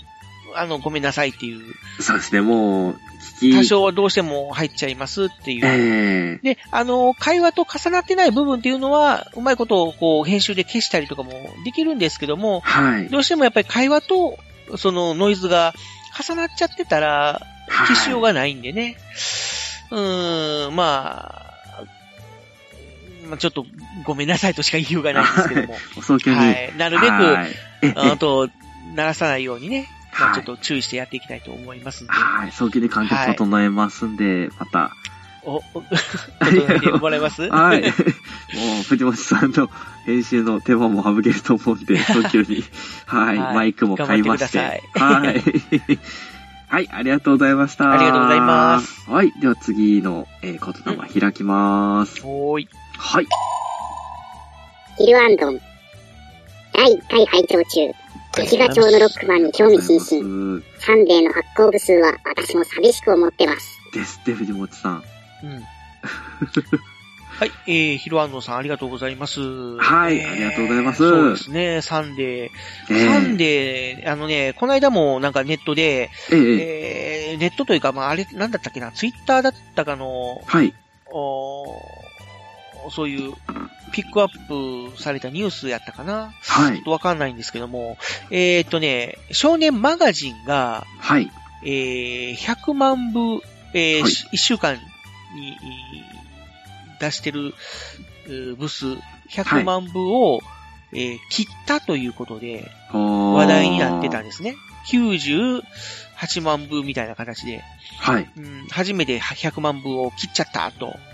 [0.55, 1.61] あの、ごめんなさいっていう、
[1.99, 2.99] そうですね、もう、
[3.51, 5.65] 多少はどうしても入っちゃいますっていう。
[5.65, 11.31] ええで、あの、会話と重なってない部分っていうのは、うまいことをこう、編集で消したりとかも
[11.63, 13.09] できるんですけども、はい。
[13.09, 14.37] どうしてもやっぱり会話と、
[14.77, 15.73] そのノイズが
[16.19, 18.97] 重なっちゃってたら、消しようがないんでね。
[19.91, 21.53] うーん、まあ、
[23.27, 23.65] まあ、ちょっと
[24.05, 25.75] ごめんなさいとしか言いようがないんですけども。
[26.35, 26.73] はい。
[26.77, 27.37] なるべく、
[27.95, 28.49] あと、
[28.95, 32.13] 鳴らさないようにね、まあ、はいちょっと注意してやっていきたいと思いますんで。
[32.13, 34.95] はい、早期で環境整えますんで、また。
[35.45, 35.61] お、お、
[36.39, 37.49] 整えてもらえます？
[37.49, 37.81] はい。
[37.83, 37.89] も
[38.81, 39.69] う、藤本さんの
[40.05, 42.63] 編集の手間も省けると思うんで、 早急に。
[43.05, 44.59] はい、はいマイクも買いまして。
[44.95, 45.41] はい。
[46.67, 47.91] はい、ありがとうございました。
[47.91, 49.09] ありがとうございます。
[49.09, 52.21] はい、では次の、えー、言霊開きます。
[52.23, 52.69] おーい。
[52.97, 53.27] はい。
[54.97, 55.59] ヒルアンドン。
[56.73, 58.02] 第1回拝聴中。
[58.35, 60.63] 劇画調のロックマンに興味津々。
[60.79, 63.79] サンデーの発行部数は私も寂しく思ってます。
[63.93, 65.03] ですって、藤本さん。
[65.43, 65.63] うん。
[67.35, 69.41] はい、えー、ヒロアンドさんありがとうございます。
[69.41, 72.49] はいえーありがとうございますそうですね、サンデー。
[72.89, 80.73] えーサンデー、あのね、この間もなんかネットで、えええーネットというか、まあ、あれ、なんだったっけな、ツイッターだったかの、はい。
[81.11, 82.02] おー
[82.91, 83.33] そういう、
[83.93, 86.33] ピックアップされたニュースやったかな。
[86.41, 86.75] はい。
[86.75, 87.97] ちょっとわかんないんですけども、
[88.31, 91.31] えーっとね、少年マガジンが、はい。
[91.63, 93.41] えー、100万部、
[93.73, 94.11] えーはい。
[94.33, 97.53] 1週間にえー出してる
[98.27, 98.85] うー部数、
[99.29, 100.41] 100万部を、
[100.91, 104.55] えー切ったということで、話話題になってたんですね。
[104.87, 105.61] 98
[106.41, 107.61] 万部みたいな形で、
[107.99, 108.29] はい。
[108.37, 110.87] うん、初めて100万部を切っちゃったと。
[110.87, 111.12] はあ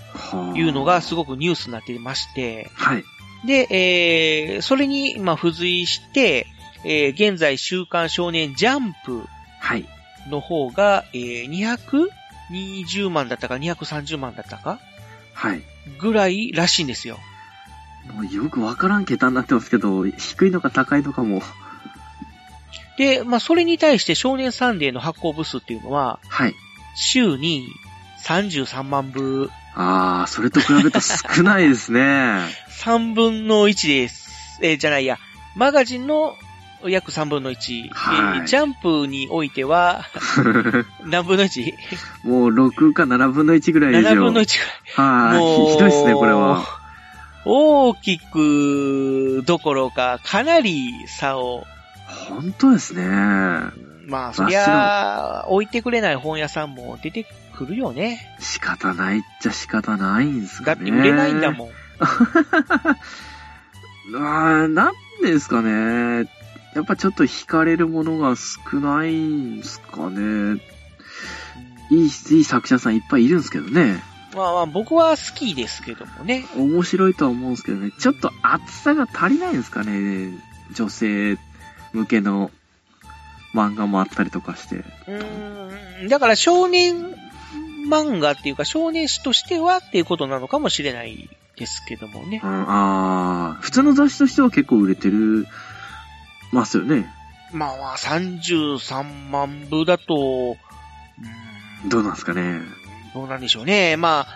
[0.55, 3.03] いうのがすごくニュースになってまして、はい。
[3.45, 6.45] で、えー、それに、まあ、付随して、
[6.83, 9.23] えー、現在、週刊少年ジャンプ
[9.59, 9.85] はい。
[10.29, 12.09] の方が、えー、
[12.49, 14.79] 220万だったか230万だったか
[15.33, 15.61] はい。
[15.99, 17.17] ぐらいらしいんですよ。
[18.13, 21.41] もうよくわからん桁になってますけど、低いのか高いのかも。
[22.97, 26.55] で、まあ、それに対して少年サンデーの発行部数っていうのは、はい。
[26.95, 27.67] 週に
[28.25, 29.49] 33万部、
[29.81, 32.01] あー、それと比べると少ないですね。
[32.83, 34.59] 3分の1です。
[34.61, 35.17] えーじゃないや。
[35.55, 36.35] マガジンの
[36.85, 37.89] 約3分の1。
[37.89, 40.03] はいえージャンプにおいては、
[41.05, 41.73] 何分の 1?
[42.25, 44.21] もう6か7分の1ぐらいですよ。
[44.21, 45.07] 7分の1ぐらい。
[45.31, 45.39] はい。
[45.39, 46.65] もうひどいですね、これは。
[47.45, 51.65] 大きくどころか、かなり差を、
[52.27, 53.05] 本当ですね。
[54.07, 57.25] まあ、そりゃ、置いてくれない本屋さんも出て
[57.59, 58.21] くるよね。
[58.39, 60.75] 仕方ないっちゃ仕方ないんすかね。
[60.75, 61.69] だって売れないんだもん。
[64.15, 66.29] あーなんですかね。
[66.73, 70.61] やっぱちょっと惹かれるものが少ないんすかね。
[71.91, 74.01] いい、いい作者さんいっぱいいるんですけどね。
[74.33, 76.45] まあまあ、僕は好きですけどもね。
[76.55, 77.91] 面白いとは思うんですけどね。
[77.99, 80.31] ちょっと厚さが足りないんですかね。
[80.73, 81.37] 女性
[81.91, 82.51] 向けの
[83.53, 84.75] 漫画もあったりとかして。
[84.77, 87.19] うーん、だから少年
[87.87, 92.47] 漫画っていうか少年誌としてはっていうことなのかもしれないですけどもねう。
[92.47, 95.47] ん、あー普通の雑誌としては結構売れてる、
[96.51, 97.07] ますよね。
[97.51, 100.57] まあまあ、33万部だと、
[101.87, 102.61] どうなんですかね。
[103.13, 103.97] どうなんでしょうね。
[103.97, 104.27] ま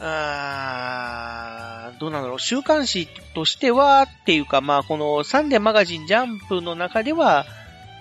[0.00, 2.40] あ、あーどうなんだろう。
[2.40, 7.44] 週刊誌としてはっていうか、まあ、このサンデーマガジンジャンプの中では、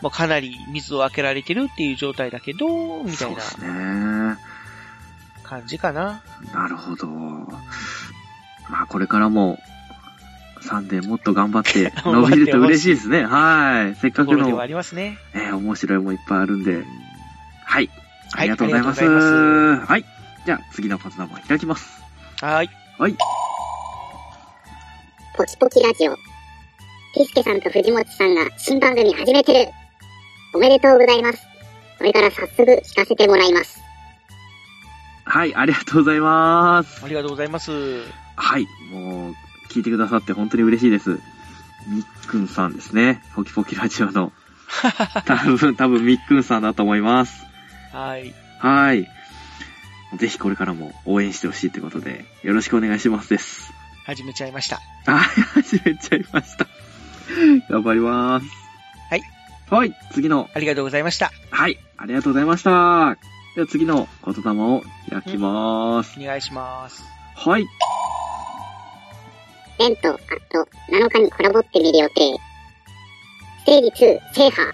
[0.01, 4.16] まあ、かなり水を開けられてるっていう状態だけど、みたいなね
[5.47, 6.21] 感じかな。
[6.53, 7.07] なるほど。
[7.07, 9.59] まあこれからも、
[10.61, 13.25] サンデーもっと頑張って 伸びると嬉しいですね。
[13.25, 13.95] はい。
[13.95, 15.17] せっかくのあ、りますね。
[15.33, 16.83] えー面白いもいっぱいあるんで。
[17.65, 17.89] はい。
[18.33, 18.99] ありがとうございます。
[18.99, 20.05] ありがとうございはい。
[20.45, 22.03] じゃあ次のパズナも開きます。
[22.41, 22.69] はい。
[22.97, 23.15] はい。
[25.35, 26.15] ポキポキラジオ。
[27.13, 29.71] ピスケさんと藤本さんが新番組始めてる。
[30.53, 31.47] おめでとうございます。
[31.97, 33.86] これから早速聞かせてもらいます。
[35.27, 37.03] はい、ありがとうございます。
[37.03, 37.71] ありがとうございます。
[38.35, 38.65] はい。
[38.91, 39.33] もう、
[39.69, 41.19] 聞いてくださって本当に嬉しいです。
[41.87, 43.21] みっくんさんですね。
[43.35, 44.31] ポキポキラジオの。
[45.25, 47.45] 多分、多分みっくんさんだと思います。
[47.91, 48.33] はい。
[48.59, 49.07] はい。
[50.15, 53.73] ぜひこれからも応援してほしいってことで、よろしくお願いしますです。
[54.05, 54.79] 始めちゃいました。
[55.05, 55.25] はい、
[55.63, 56.67] 始めちゃいました。
[57.69, 58.45] 頑張ります。
[59.09, 59.21] はい。
[59.69, 60.49] はい、次の。
[60.53, 61.31] ありがとうございました。
[61.51, 63.36] はい、ありがとうございました。
[63.57, 66.19] では次の言霊を開きます。
[66.19, 67.03] お願いします。
[67.33, 67.65] はい。
[69.79, 72.37] レンとあと7日にコラボってみる予定。
[73.61, 74.71] ステージ2制覇。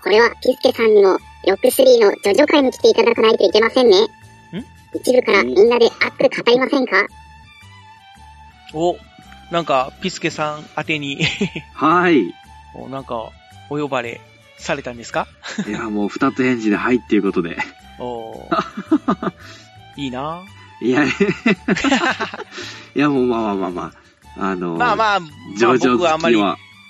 [0.00, 3.96] これはピスケさんにもロック3のジョジョ会に来ていただかないといけませんね。
[4.94, 7.08] 一部からみんなで熱く語りませんか？
[8.74, 8.96] お、
[9.50, 11.18] なんか、ピスケさん宛てに
[11.74, 12.32] はい。
[12.76, 13.32] おなんか、
[13.70, 14.20] お呼ばれ
[14.56, 15.26] されたんですか？
[15.66, 17.56] いや、もう二つ返事ではいっていうことで。
[17.98, 19.32] おー。
[19.96, 20.42] いいな。
[20.80, 21.08] いや、い
[22.94, 24.04] や、もうまあまあまあまあ。
[24.36, 25.20] あの、まあまあ、
[25.56, 26.38] ジョジョまあ僕はあんまり、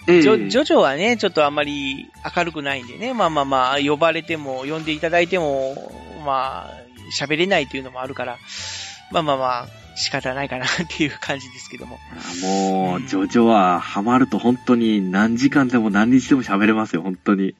[0.09, 0.23] ええ。
[0.23, 5.93] ジョジョはね、ちょっとあんまり明るくないんでね、まあまあまあ、呼ばれても、呼んでいただいても、
[6.25, 8.38] まあ、喋れないっていうのもあるから、
[9.11, 11.99] まあまあまあ、仕方ないかなっていう感じですけども。
[12.43, 17.55] もう、ジョジョはハマると本当に何時間でも何日でも喋れますよ、本当に。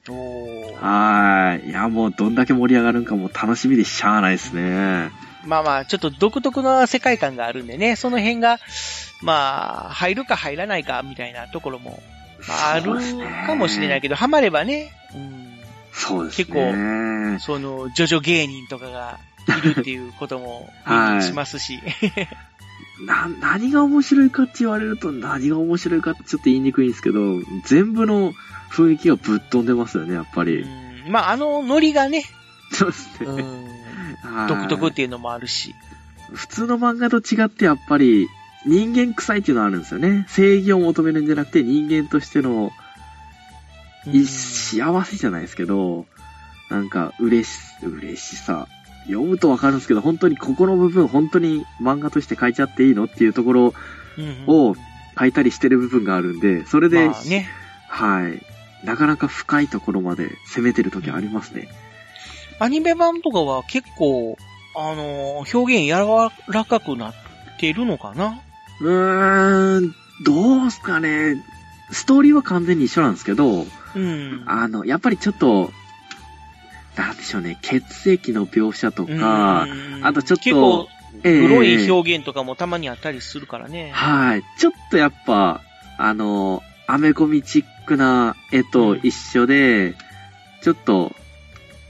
[0.81, 1.69] はーい。
[1.69, 5.11] いや、もうどんだけ盛り上がるんかもう楽しみでしゃあないですね。
[5.45, 8.59] まあまあ、ちょっと独特な世界観があるんでね、その辺が、
[9.21, 12.01] まあ、入るか入らないかみたいなところも、
[12.47, 12.93] まあ、ある
[13.45, 14.91] かもしれないけど、ハマればね、
[15.93, 16.45] そうですね。
[16.45, 21.79] 結構、その、ジョジョ芸人とかがいるっていうこともはいしますし、
[23.05, 28.33] な、何が面白いかって言われると何が面白いかってちょっと言いにくいんですけど、全部の
[28.71, 30.65] 雰囲気がぶっ飛んでますよね、やっぱり。
[31.09, 32.23] まあ、あのノリがね、
[32.71, 33.27] そうですね。
[33.27, 33.75] はい
[34.47, 35.75] 独特っていうのもあるし、
[36.33, 38.27] 普通の漫画と違ってやっぱり
[38.65, 40.25] 人間臭いっていうのはあるんですよね。
[40.29, 42.71] 正義を求めるんじゃなくて人間としての、
[44.11, 46.05] い幸せじゃないですけど、
[46.69, 48.67] なんか嬉し、嬉しさ。
[49.07, 53.73] 読むとわかるんですけど、本当にここの部分本当に漫画として書いちゃっていいのっていうところ
[54.47, 54.75] を
[55.17, 57.47] 書いたりしてる部分があるんで、それで、まあね、
[57.87, 58.41] はい。
[58.85, 61.69] なかなか深いところまで攻めてる時ありますね。
[62.59, 64.37] アニメ版とかは結構、
[64.75, 67.13] あのー表現柔らかくなっ
[67.59, 68.41] てるのかな？
[68.81, 71.35] うーん、どうすかね。
[71.91, 73.65] ストーリーは完全に一緒なんですけど、
[73.95, 74.43] うん。
[74.47, 75.71] あの、やっぱりちょっと、
[76.95, 79.67] なんでしょうね、血液の描写とか、
[80.01, 80.89] あとちょっと、、
[81.23, 83.91] ええグロい表現とかもたまにあったりするからね。
[83.93, 84.43] はい。
[84.57, 85.61] ちょっとやっぱ、
[85.97, 89.95] あの、アメコミチックな絵と一緒で、
[90.61, 91.15] ちょっと、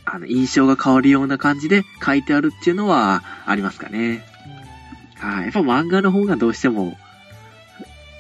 [0.06, 4.24] あの、印象が変わるような感じで書いてあるっていうのはありますかね。
[5.18, 5.44] はい。
[5.46, 6.96] やっぱ漫画の方がどうしても、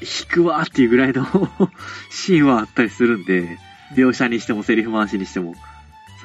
[0.01, 1.25] 引くわーっていうぐらいの
[2.09, 3.57] シーンはあったりするんで、
[3.93, 5.55] 描写にしてもセリフ回しにしても。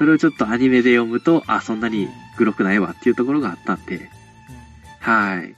[0.01, 4.09] それをちょっとアニメで読むと、あ、そんなにグロくないわっていうところがあったんで、
[4.99, 5.55] はい。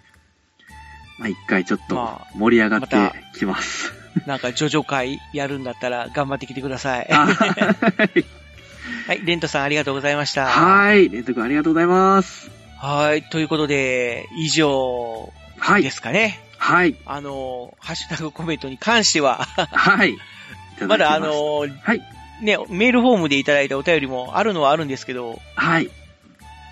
[1.18, 3.94] まあ一回ちょっと盛り上がってきます。
[4.28, 7.08] なんか、ジョジョ会やるんだったら頑張ってきてください。
[9.08, 10.46] はい、レントさんありがとうございました。
[10.48, 11.08] はい。
[11.08, 12.52] レント君ありがとうございます。
[12.80, 15.32] はい、ということで、以上
[15.82, 16.42] ですかね。
[16.58, 16.98] はい。
[17.06, 20.18] あの、ハッシュタグコメントに関しては、はい。
[20.86, 21.66] まだあの、
[22.44, 25.90] ね、メールフォームでいただいたお便りもあるのはあるんですけど、はい。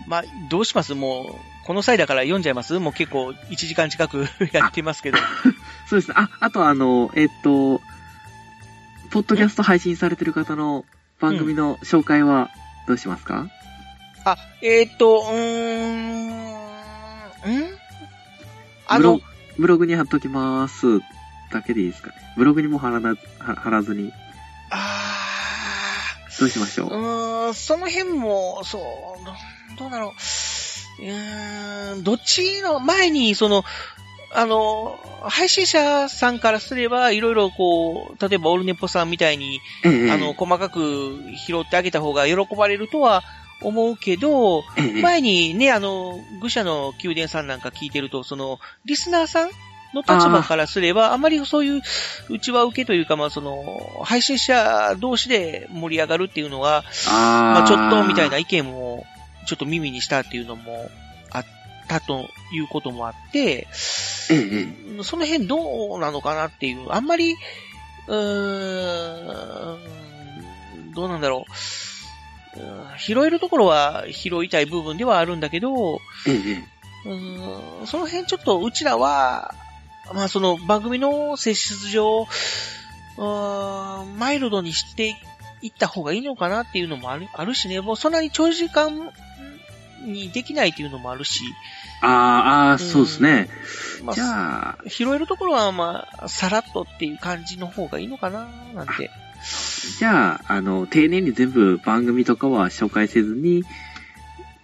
[0.07, 0.93] まあ、どうします？
[0.95, 2.77] もう、この際だから読んじゃいます？
[2.79, 5.17] もう結構1時間近く やってますけど。
[5.87, 6.15] そうですね。
[6.17, 7.81] あ、あとあの、えっと、
[9.11, 10.85] ポッドキャスト配信されてる方の
[11.19, 12.49] 番組の紹介は
[12.87, 13.47] どうしますか、
[14.25, 15.35] あ、えーっと、うー
[16.25, 16.33] ん、ん？
[18.87, 19.21] あのブロ、
[19.57, 20.99] ブログに貼っときます。
[21.51, 22.15] だけでいいですかね。
[22.37, 24.11] ブログにも貼らな、は貼らずに。
[26.41, 26.87] どうしましょう？
[26.87, 29.25] うーん、その辺も、そう、
[29.77, 30.13] どどうだろ
[30.99, 31.03] う。
[31.03, 33.63] うーん、どっちの前に、その、
[34.33, 43.23] あの、配信者さんからすれば、いろいろこう、例えばオルネポさんみたいに、ええあの、細かく拾ってあげた方が喜ばれるとは
[43.61, 49.49] 思うけど、ええ前にね、あの、愚者の宮殿さんなんか聞いてると、その、リスナーさん
[49.93, 51.81] の立場からすれば、あまりそういう、
[52.29, 59.05] うちは受けというか、まあ、その、配信者同士で盛り上がるっていうのは、まあ、ちょっとみたいな意見も、
[59.45, 60.89] ちょっと耳にしたっていうのも
[61.31, 61.45] あっ
[61.87, 63.67] たということもあって、
[64.29, 64.67] ええ
[64.99, 67.35] えその辺どうなのかなっていう、あんまり、
[68.07, 71.51] うーん、どうなんだろう。
[72.59, 76.63] うん拾えるところは拾いたい部分ではあるんだけど、ええ
[77.05, 79.55] うーんその辺ちょっとうちらは、
[80.13, 82.27] まあその番組の性質上、
[83.17, 85.15] うーんマイルドにして
[85.61, 89.11] いった方がいいのかなっていうのもあるあるしね、もうそんなに長時間
[90.03, 91.43] にできないっていうのもあるし、
[92.01, 93.49] あーあー、そうですね。
[94.03, 99.11] まあじゃあ、拾えるところはまあ、さらっとっていう感じの方がいいのかななんて。
[99.97, 103.63] じゃあ、あの、丁寧に全部番組とかは紹介せずに、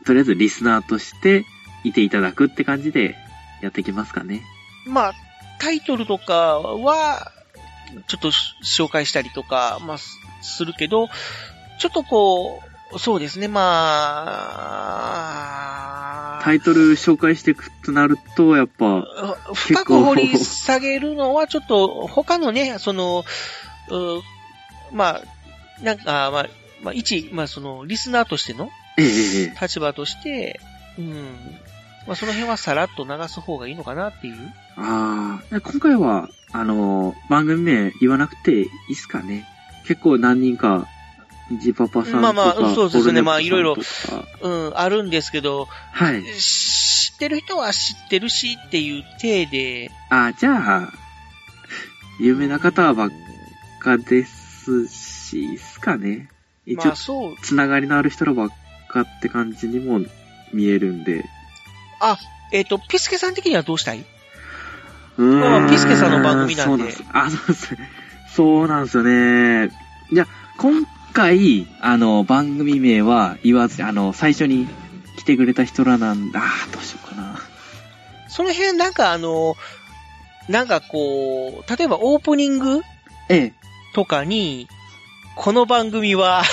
[0.06, 1.45] とりあえずリスナーとして
[1.84, 3.15] いていただくって感じで
[3.62, 4.41] やっていきますかね。
[4.86, 5.13] まあ、
[5.60, 7.32] タイトルとかは、
[8.08, 8.32] ちょっと
[8.63, 11.08] 紹介したりとか、まあ、すするけど、
[11.80, 12.62] ちょっとこ
[12.93, 13.62] う、そうですね、ま
[16.39, 19.06] あ、タイトル紹介していくとなると、やっぱ、
[19.54, 23.26] 深く掘り下げるのはちょっと他のね、その、
[23.89, 24.22] う
[24.96, 25.24] まあ、
[25.84, 26.48] なんか、まあ、
[26.82, 29.58] まあ、一、まあ、その、リスナーとしてのええええ。
[29.62, 30.60] 立場として、
[30.98, 31.36] うん、
[32.08, 34.36] まあ、その辺はさらっと流す方がいいのかなっていう。
[34.78, 39.46] ああ、今回は、あの、番組名言わなくていいっすかね。
[39.86, 40.88] 結構何人か、
[41.62, 43.76] ジパパさんとか、まあまあ、そうですね、まあ、いろいろ
[44.41, 46.24] うん、あるんですけど、はい。
[46.39, 50.93] 知ってる人は知ってるしっていう体で、あ、じゃあ、
[52.20, 53.10] 有名な方ばっ
[53.80, 56.30] かですし、いいっすかね。
[56.65, 58.50] 一応まあ、そう、つながりのある人らばっ
[58.88, 60.00] かって感じにも
[60.54, 61.26] 見えるんで。
[61.99, 62.17] あ、
[62.51, 64.05] えっ、と、ピスケさん的にはどうしたい？
[65.17, 67.03] うーんまあピスケさんの番組なんでそうなんです。
[67.12, 67.89] あ、そうですね。
[68.36, 69.71] そうなんですよね。
[70.13, 74.67] じゃあ、今回、あの、番組名は言わず、あの、最初に
[75.17, 76.41] 来てくれた人らなんだ。
[76.71, 77.39] どうしようかな。
[78.29, 79.55] その辺なんかあの、
[80.47, 82.81] なんかこう、例えばオープニング
[83.29, 83.53] ええ。
[83.93, 84.67] とかに、
[85.36, 86.43] この番組は、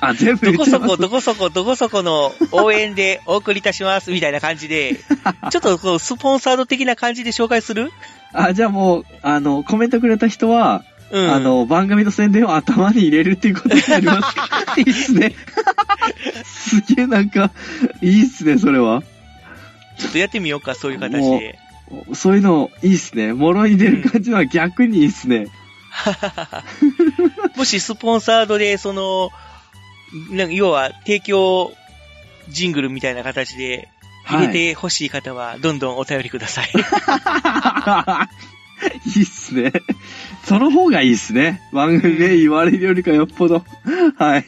[0.00, 4.96] あ、全部どこそこ、どこそこ、どこそこの応援でお送りいたします、みたいな感じで、
[5.50, 7.92] ちょっとこう、スポンサード的な感じで紹介する？
[8.32, 15.34] あ、じゃあもう、あの、コメントくれた人は、うんあの、番組の宣伝を頭に入れるっていうことになりますか いいっすね。
[16.44, 17.52] すげえなんか、
[18.02, 19.02] いいっすね、それは。
[19.98, 21.58] ちょっとやってみようか、そういう形で。
[22.14, 23.32] そういうの、いいっすね。
[23.32, 25.46] もろに出る感じは逆にいいっすね。
[27.56, 29.30] もしスポンサードで、その、
[30.30, 31.72] なんか要は提供
[32.48, 33.88] ジングルみたいな形で
[34.24, 36.70] 入れてほしい方は、どんどんお便りください。
[39.06, 39.72] いいっすね。
[40.44, 41.60] その方がいいっすね。
[41.72, 43.64] 番組名言われるよりかよっぽど。
[44.18, 44.44] はい。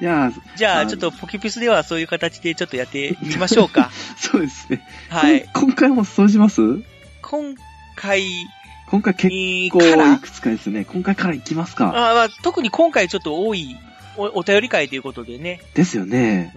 [0.00, 3.90] いや、じゃあ、ちょっとポキピスではそういう形でちょっとやっていきましょうか。
[4.16, 4.86] そうですね。
[5.08, 5.48] はい。
[5.52, 6.60] 今回もそうします？
[7.22, 7.54] 今
[7.96, 8.22] 回、
[8.86, 9.28] 今回結
[9.70, 10.84] 構いくつかですね。
[10.84, 11.88] 今回からいきますか。
[11.88, 13.76] あまあ、特に今回ちょっと多い
[14.16, 15.60] おお便り会ということでね。
[15.74, 16.54] ですよね。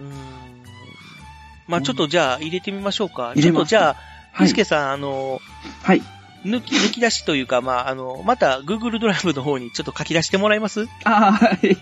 [1.66, 3.32] まあちょっとじゃあ入れてみましょうか。
[3.36, 3.96] ちょっとじゃあ、はい
[4.38, 5.40] ピスケさん、あの、
[5.82, 6.02] はい。
[6.44, 10.86] 抜き、抜き出しというか、まあ、あの、また Google ドライブの方にちょっと書き出してもらえます？
[11.04, 11.78] あはい。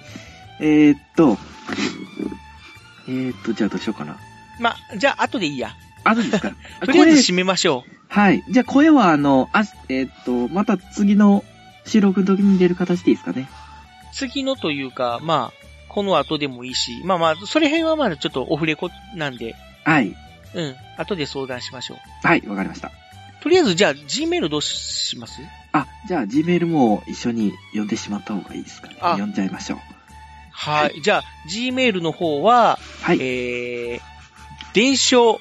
[0.60, 1.36] えー、っと、
[3.08, 4.16] えー、っと、じゃあどうしようかな。
[4.60, 5.72] まあ、じゃあ後でいいや。
[6.04, 6.52] あ、そうですか？
[6.86, 7.90] とりあえず締めましょう。
[8.08, 8.44] はい。
[8.48, 11.42] じゃあ声はあの、あ、えー、っと、また次の
[11.86, 13.48] 収録の時に出る形でいいですかね。
[14.12, 15.63] 次のというか、まあ、
[15.94, 20.14] この後でもいいし、まあまあ、それ辺はまだちょっとオフレコなんで、はい。
[20.54, 22.26] うん、後で相談しましょう。
[22.26, 22.90] はい、わかりました。
[23.40, 25.40] とりあえず、じゃあ、Gmail どうします？
[25.72, 28.96] あ、じゃあ Gmail も一緒に読んでしまった方がいいですかね。
[29.00, 29.78] あ読んじゃいましょう。
[30.50, 31.00] はい。
[31.02, 33.18] じゃあ、Gmail の方は、はい。
[33.20, 34.00] えー、
[34.72, 35.38] 伝承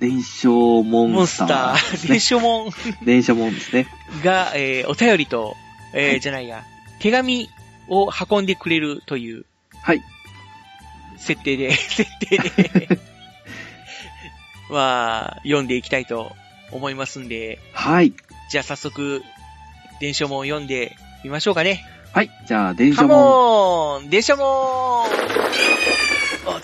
[0.00, 2.08] 伝承モモンスンスタター、ーですね。
[2.08, 2.70] 伝承モン
[3.04, 3.86] 伝承モンですね。
[4.24, 5.56] が、えー、お便りと、
[5.92, 6.64] えーはいじゃないや、
[6.98, 7.48] 手紙
[7.88, 9.46] を運んでくれるという、
[9.84, 10.00] はい。
[11.18, 12.88] 設定で、 設定で、
[14.70, 16.34] まあ、読んでいきたいと
[16.72, 18.14] 思いますんで、はい。
[18.50, 19.22] じゃあ早速、
[20.00, 21.84] 伝承文を読んでみましょうかね。
[22.14, 22.30] はい。
[22.46, 25.04] じゃあ、伝カ承モモーン伝承文お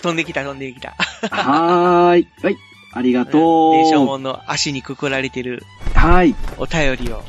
[0.01, 0.89] 飛んできた飛んできた。
[0.89, 0.93] ン。
[1.29, 2.27] はーい。
[2.41, 2.57] はい。
[2.93, 3.73] ありがとう。
[3.73, 5.63] 伝承文の足にくくられてる
[5.93, 6.33] はい。
[6.57, 7.23] お便りを。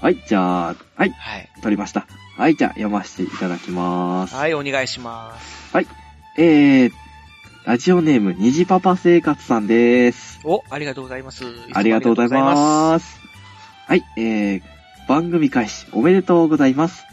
[0.00, 0.18] はい。
[0.24, 0.76] じゃあ、は
[1.06, 1.10] い。
[1.10, 1.48] はい。
[1.62, 2.06] 取りました。
[2.36, 2.56] はい。
[2.56, 4.34] じゃあ、読ませていただきます。
[4.34, 5.74] はい、お願いします。
[5.74, 5.86] はい。
[6.38, 6.92] えー、
[7.64, 10.40] ラジオネーム、虹パパ生活さんです。
[10.44, 11.44] お、ありがとうございます。
[11.72, 13.20] ありがとうございます。
[13.86, 14.04] はい。
[14.16, 14.62] えー、
[15.08, 17.04] 番組開始おめでとうございます。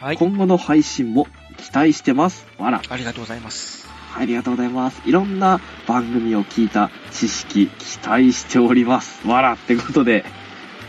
[0.00, 0.16] はい。
[0.16, 1.26] 今後の配信も
[1.56, 2.46] 期待してます。
[2.56, 2.80] わら。
[2.88, 3.88] ありがとうございます。
[4.16, 5.02] ありがとうございます。
[5.04, 9.26] いろんな番組を聞いた知識、期待しております。
[9.26, 10.24] わらってことで、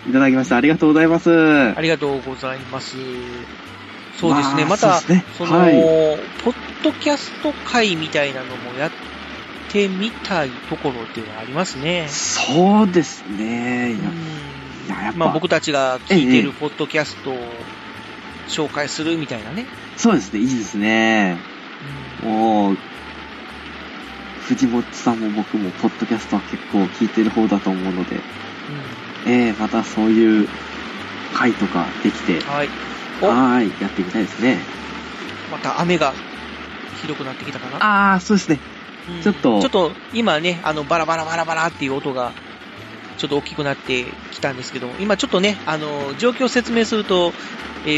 [0.07, 0.57] いただきました。
[0.57, 1.31] ありがとうございます。
[1.75, 2.95] ありがとうございます。
[4.19, 4.65] そうですね。
[4.65, 5.73] また、そねその、はい
[6.43, 8.91] ポッドキャスト会みたいなのもやっ
[9.69, 12.07] てみたいところではありますね。
[12.07, 13.97] そうですね。
[15.15, 17.37] まあ僕たちが聞いてええるポッドキャストを
[18.47, 19.65] 紹介するみたいなね。
[19.97, 20.39] そうですね。
[20.39, 21.37] いいですね。
[22.23, 22.77] もう、
[24.47, 28.19] 藤本さんも僕も、ポッドキャストは結構聞いてる方だと思うので、
[29.27, 30.47] ええまたそういう
[31.33, 32.69] 回とかできて、はい。
[33.21, 34.59] おはーい、やってみたいですね。
[35.51, 36.13] また雨が
[37.01, 37.83] ひどくなってきたかな？
[38.11, 38.59] ああ、そうですね。
[39.09, 42.31] うんちょっとちょっと今ね、あの、バラバラバラバラっていう音が、
[43.17, 47.33] ちょっと大きくなってきたんですけど、今ちょっとね、あの、状況を説明すると、
[47.85, 47.89] え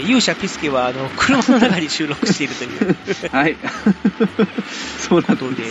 [0.00, 2.96] ー、勇者ピスケは、あの、車の中に収録しているという
[3.30, 3.56] はい。
[4.98, 5.62] そうなんで、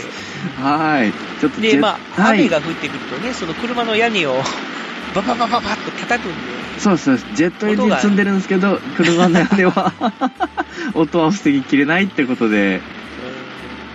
[0.61, 1.11] はい。
[1.41, 4.41] ちょっとで、まあ、はい雨が降ってくるとね、その車の屋根を、
[5.15, 7.17] バババババッと叩くんで、そうそう。
[7.35, 9.93] ジェットエンジン積んでるんですけど、車の屋根は、
[10.95, 12.81] 音は防ぎきれないってことで、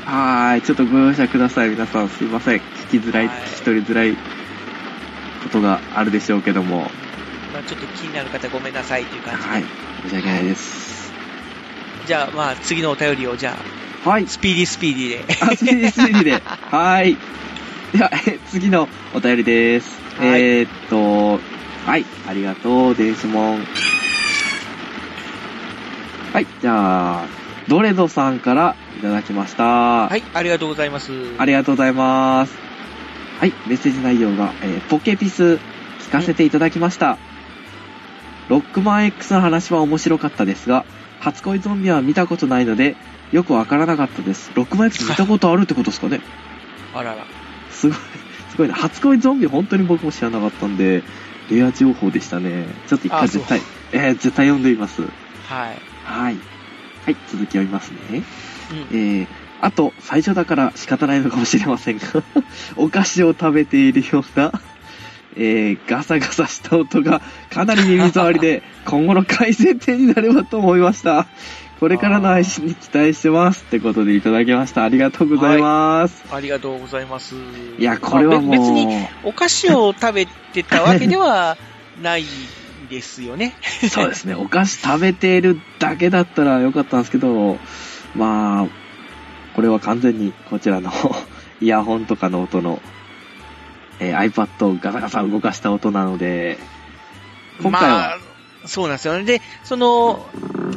[0.04, 0.62] はーい。
[0.62, 1.70] ちょっとご容赦ください。
[1.70, 2.56] 皆さんすいません。
[2.58, 2.60] 聞
[2.90, 6.88] きづらい、聞き取りづらいことがあるでしょうけども、
[7.52, 9.48] まあ、ちょっと気になる方ごめんなさいという感じで。
[9.48, 9.64] はい。
[10.04, 11.12] 申し訳ないです。
[12.06, 13.58] じゃあ、まあ、次のお便りを、じゃ
[14.04, 14.28] あ、はい。
[14.28, 15.34] スピーディースピーディーで。
[15.40, 16.32] あ、スピーディースピーディーで。
[16.70, 17.16] はーい。
[17.92, 19.98] では、え次のお便りです。
[20.18, 21.40] はいえー、っと、
[21.86, 22.04] はい。
[22.28, 23.64] ありがとう、電子モン。
[26.32, 26.46] はい。
[26.60, 27.26] じゃあ、
[27.68, 29.62] ドレドさんからいただきました。
[29.62, 31.12] ははい、ありがとうございます。
[31.38, 32.52] ありがとうございます。
[33.38, 33.52] はい。
[33.68, 35.60] メッセージ内容が、えーポケピス
[36.00, 37.18] 聞かせていただきました。
[38.48, 40.84] ロックマン X の話は面白かったですが、
[41.20, 42.96] 初恋ゾンビは見たことないので、
[43.30, 44.50] よくわからなかったです。
[44.56, 46.20] ロックマン X 見たことあるってことですかね
[46.94, 47.18] あらら。
[47.70, 47.96] すごい、
[48.50, 48.74] すごいね。
[48.74, 51.04] 初恋ゾンビ本当に僕も知らなかったんで、
[51.50, 52.66] レア情報でしたね。
[52.88, 53.60] ちょっと一あ回絶対、
[53.92, 55.02] えー、絶対読んでみます。
[55.02, 55.10] はい。
[56.04, 56.36] はい。
[57.04, 57.98] はい、続き読みますね。
[58.10, 58.98] うん。
[58.98, 59.26] えー、
[59.60, 62.04] あと、最初だから仕方ないのかもしれませんが、
[62.76, 64.52] お菓子を食べているような、
[65.36, 67.20] えー、ガサガサした音が
[67.50, 71.26] かなり耳障りで、 今後の改善点になればと思いました。
[71.78, 73.64] これからの配信に期待してます。
[73.64, 74.84] ってことでいただきました。
[74.84, 76.24] ありがとうございます。
[76.32, 77.34] ありがとうございます。
[77.78, 81.58] い、や、これはもう、別にお菓子を食べてたわけでは
[82.02, 82.24] ない
[82.88, 83.54] ですよね。
[83.90, 84.34] そうですね。
[84.34, 87.58] お菓子食べているだけだったらよかったんですけど、
[88.14, 88.66] まあ、
[89.54, 90.90] これは完全にこちらの
[91.60, 92.80] イヤホンとかの音の、
[94.00, 96.58] えー iPad をガサガサ動かした音なので、
[97.60, 98.18] 今回は、まあ、
[98.64, 99.24] そうなんですよね。
[99.24, 100.26] で、その、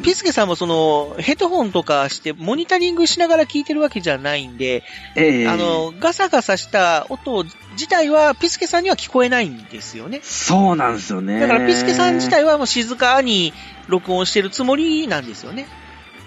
[0.03, 4.83] ピスケさんもその、ヘッドホンとかして、モニタリングしながら聞いてるわけじゃないんで、
[5.15, 10.21] えーあの、ガサガサした音自体は、ピスケさんには聞こえないんですよね。
[10.23, 11.39] そうなんですよね。
[11.39, 13.53] だから、ピスケさん自体はもう静かに
[13.87, 15.67] 録音してるつもりなんですよね。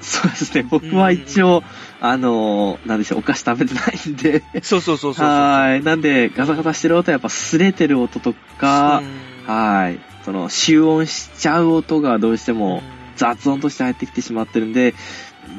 [0.01, 0.67] そうですね。
[0.69, 1.63] 僕は一応、
[2.01, 4.43] あのー、なんでしょう、お菓子食べてないんで。
[4.63, 5.27] そうそうそうそう。
[5.27, 5.83] はい。
[5.83, 9.03] なんで、ガサガサしてる音はやっぱ擦れてる音とか、
[9.47, 10.01] はい。
[10.25, 12.83] その、集音しちゃう音がどうしても
[13.23, 14.95] 雑音として入ってきてしまってるんで、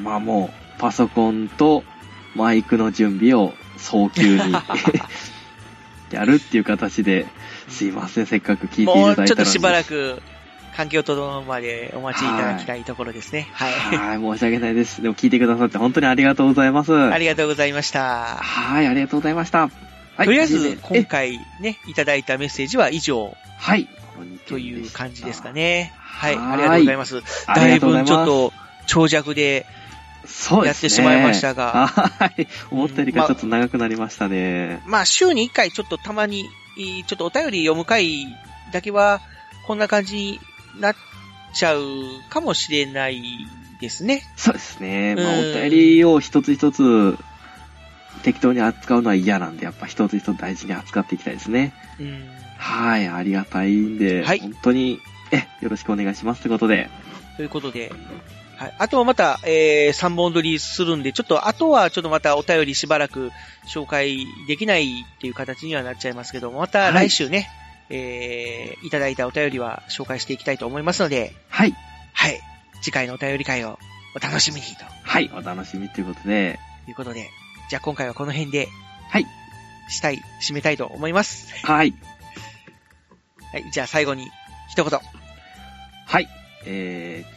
[0.02, 1.82] まあもう、パソコンと
[2.34, 4.52] マイクの準備を早急に
[6.12, 7.26] やるっていう形で、
[7.68, 9.18] すいません、せっかく聞いていただいたのに。
[9.18, 10.20] もうちょっとしばらく、
[10.76, 13.48] 環境整うまでお待ちいただきたいところですね。
[13.52, 13.72] はい。
[13.96, 15.02] はい、申し訳ないです。
[15.02, 16.92] でも聞いてくださって本当にありがとうございます。
[16.92, 18.36] ありがとうございました。
[18.40, 19.60] はい、ありがとうございました。
[20.16, 23.36] はいとりあえず、え今回ね、いただいたメッセージは以上。
[23.58, 23.88] はい。
[24.46, 25.92] という感じですかね。
[25.96, 27.22] はい、はいありがとうございます。
[27.46, 28.52] あだいぶちょっと
[28.86, 29.66] 長尺で
[30.26, 30.66] そうですね。
[30.66, 31.86] やってしまいましたが。
[31.88, 32.46] はい。
[32.70, 34.82] 思ったよりかちょっと長くなりましたね。
[34.86, 38.26] まあ、週に1回ちょっとたまに、いちょっとお便り読む回
[38.72, 39.20] だけは、
[39.66, 40.40] こんな感じに
[40.80, 40.96] なっ
[41.54, 41.82] ちゃう
[42.30, 43.22] かもしれない
[43.80, 44.22] ですね。
[44.36, 45.14] そうですね。
[45.14, 47.16] まあ、おうん便りを一つ一つ
[48.24, 51.74] 適当に扱うのは嫌なんで、やっぱ一つ一つ大事に扱っていきたいですね。
[52.00, 52.28] うん。
[52.56, 54.98] はい、ありがたいんで、はい本当に、
[55.30, 56.88] え、よろしくお願いしますということで。
[57.36, 57.92] ということで、
[58.56, 58.74] はい。
[58.78, 63.30] あとはまた、えー、3本撮りするんで、ちょっと、あとはちょっとまたお便りしばらく
[63.66, 67.50] 紹介できないっていう形にはなっちゃいますけども、また来週ね、
[67.90, 71.74] えー、いただいたお便りは紹介していきたいと思いますので、はい。
[72.14, 72.40] はい。
[72.80, 73.78] 次回のお便り会を
[74.16, 76.58] お楽しみにとはい、お楽しみということで、
[76.88, 77.28] いうことで、
[77.68, 78.68] じゃあ今回はこの辺で、
[79.08, 79.26] はい。
[79.88, 81.52] したい、締めたいと思います。
[81.64, 81.94] はい。
[83.52, 83.70] はい。
[83.70, 84.30] じゃあ最後に、
[84.68, 85.00] 一言。
[86.06, 86.28] はい。
[86.66, 87.34] えー、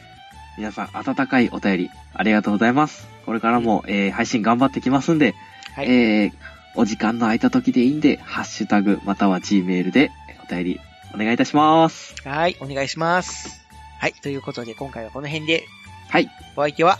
[0.57, 3.07] 皆さん、温かいお便り、ありがとうございます。
[3.25, 5.35] これからも、えー、配信頑張ってきますんで、
[5.75, 6.33] はいえー、
[6.75, 10.11] お時間の空いた時でいいんで、ハッシュタグ、または Gmail で
[10.49, 10.79] お便り、
[11.13, 12.15] お願いいたします。
[12.23, 12.57] はい。
[12.59, 13.65] お願いします。
[13.99, 14.13] はい。
[14.13, 15.65] ということで、今回はこの辺で、
[16.09, 16.29] はい。
[16.55, 16.97] お相手は、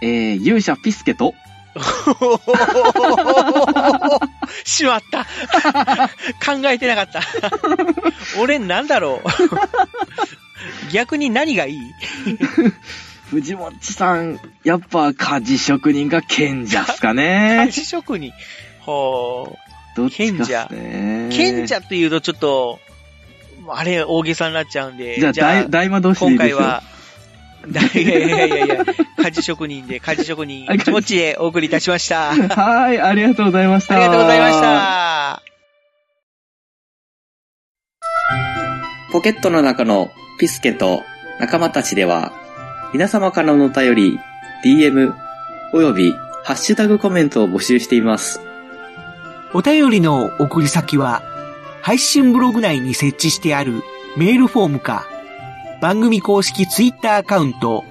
[0.00, 1.34] えー、勇者ピスケと、
[4.64, 5.24] しまった。
[6.44, 7.22] 考えてなかった。
[8.40, 9.28] 俺なんだろう。
[10.92, 11.78] 逆に何がいい？
[13.30, 17.66] 藤もっちさん、やっぱ鍛冶職人が賢者っすかね。
[17.70, 18.32] 鍛冶職人。
[18.80, 19.56] ほ
[19.96, 21.28] どっちかっす賢者ね。
[21.30, 21.34] う。
[21.34, 22.78] 賢者って言うとちょっと、
[23.68, 25.18] あれ、大げさになっちゃうんで。
[25.18, 26.56] じゃあ、大大魔同士でいいですよ。
[26.58, 26.91] 今回は、だ
[27.94, 28.82] いやいやいやいや、
[29.18, 32.30] 鍛冶職人で、鍛冶職人、気持ちでお送りいたしました。
[32.30, 33.98] ありはい、ありがとうございました。
[33.98, 35.42] がとうございました。
[39.12, 40.10] ポケットの中の
[40.40, 41.02] ピスケと
[41.38, 42.32] 仲間たちでは、
[42.92, 44.18] 皆様からのお便り、
[44.64, 45.12] DM、
[45.72, 46.12] および
[46.44, 48.40] ハッシュタグコメントを募集しています。
[49.54, 51.22] お便りの送り先は、
[51.82, 53.82] 配信ブログ内に設置してある
[54.16, 55.06] メールフォームか、
[55.82, 57.82] 番組公式ツイッターアカウント、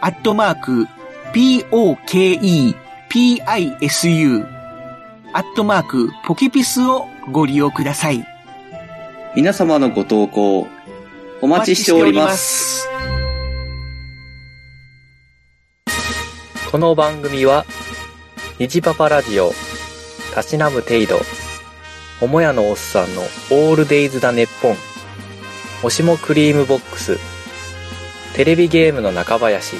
[0.00, 0.86] アットマーク、
[1.34, 2.76] POKEPISU、
[5.32, 8.24] アットマーク、ポケピスをご利用ください。
[9.34, 10.68] 皆様のご投稿、
[11.40, 12.88] お待ちしております。
[16.70, 17.66] この番組は、
[18.60, 19.50] 虹パパラジオ、
[20.32, 21.20] たしなむ程度、
[22.20, 24.76] 桃屋のおっさんのオールデイズだネッポン、
[25.82, 27.18] もしもクリームボックス、
[28.34, 29.76] テレビゲームの中林、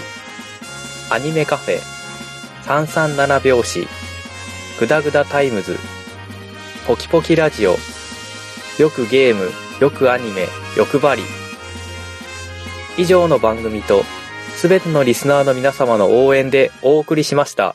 [1.09, 1.79] アニメカフェ、
[2.65, 3.89] 337拍子、
[4.79, 5.79] グダグダタイムズ、
[6.87, 7.77] ポキポキラジオ、
[8.79, 9.51] よくゲーム、
[9.81, 11.23] よくアニメ、欲張り。
[12.99, 14.05] 以上の番組と、
[14.55, 17.75] すべてのリスナーの皆様の応援でお送りしました。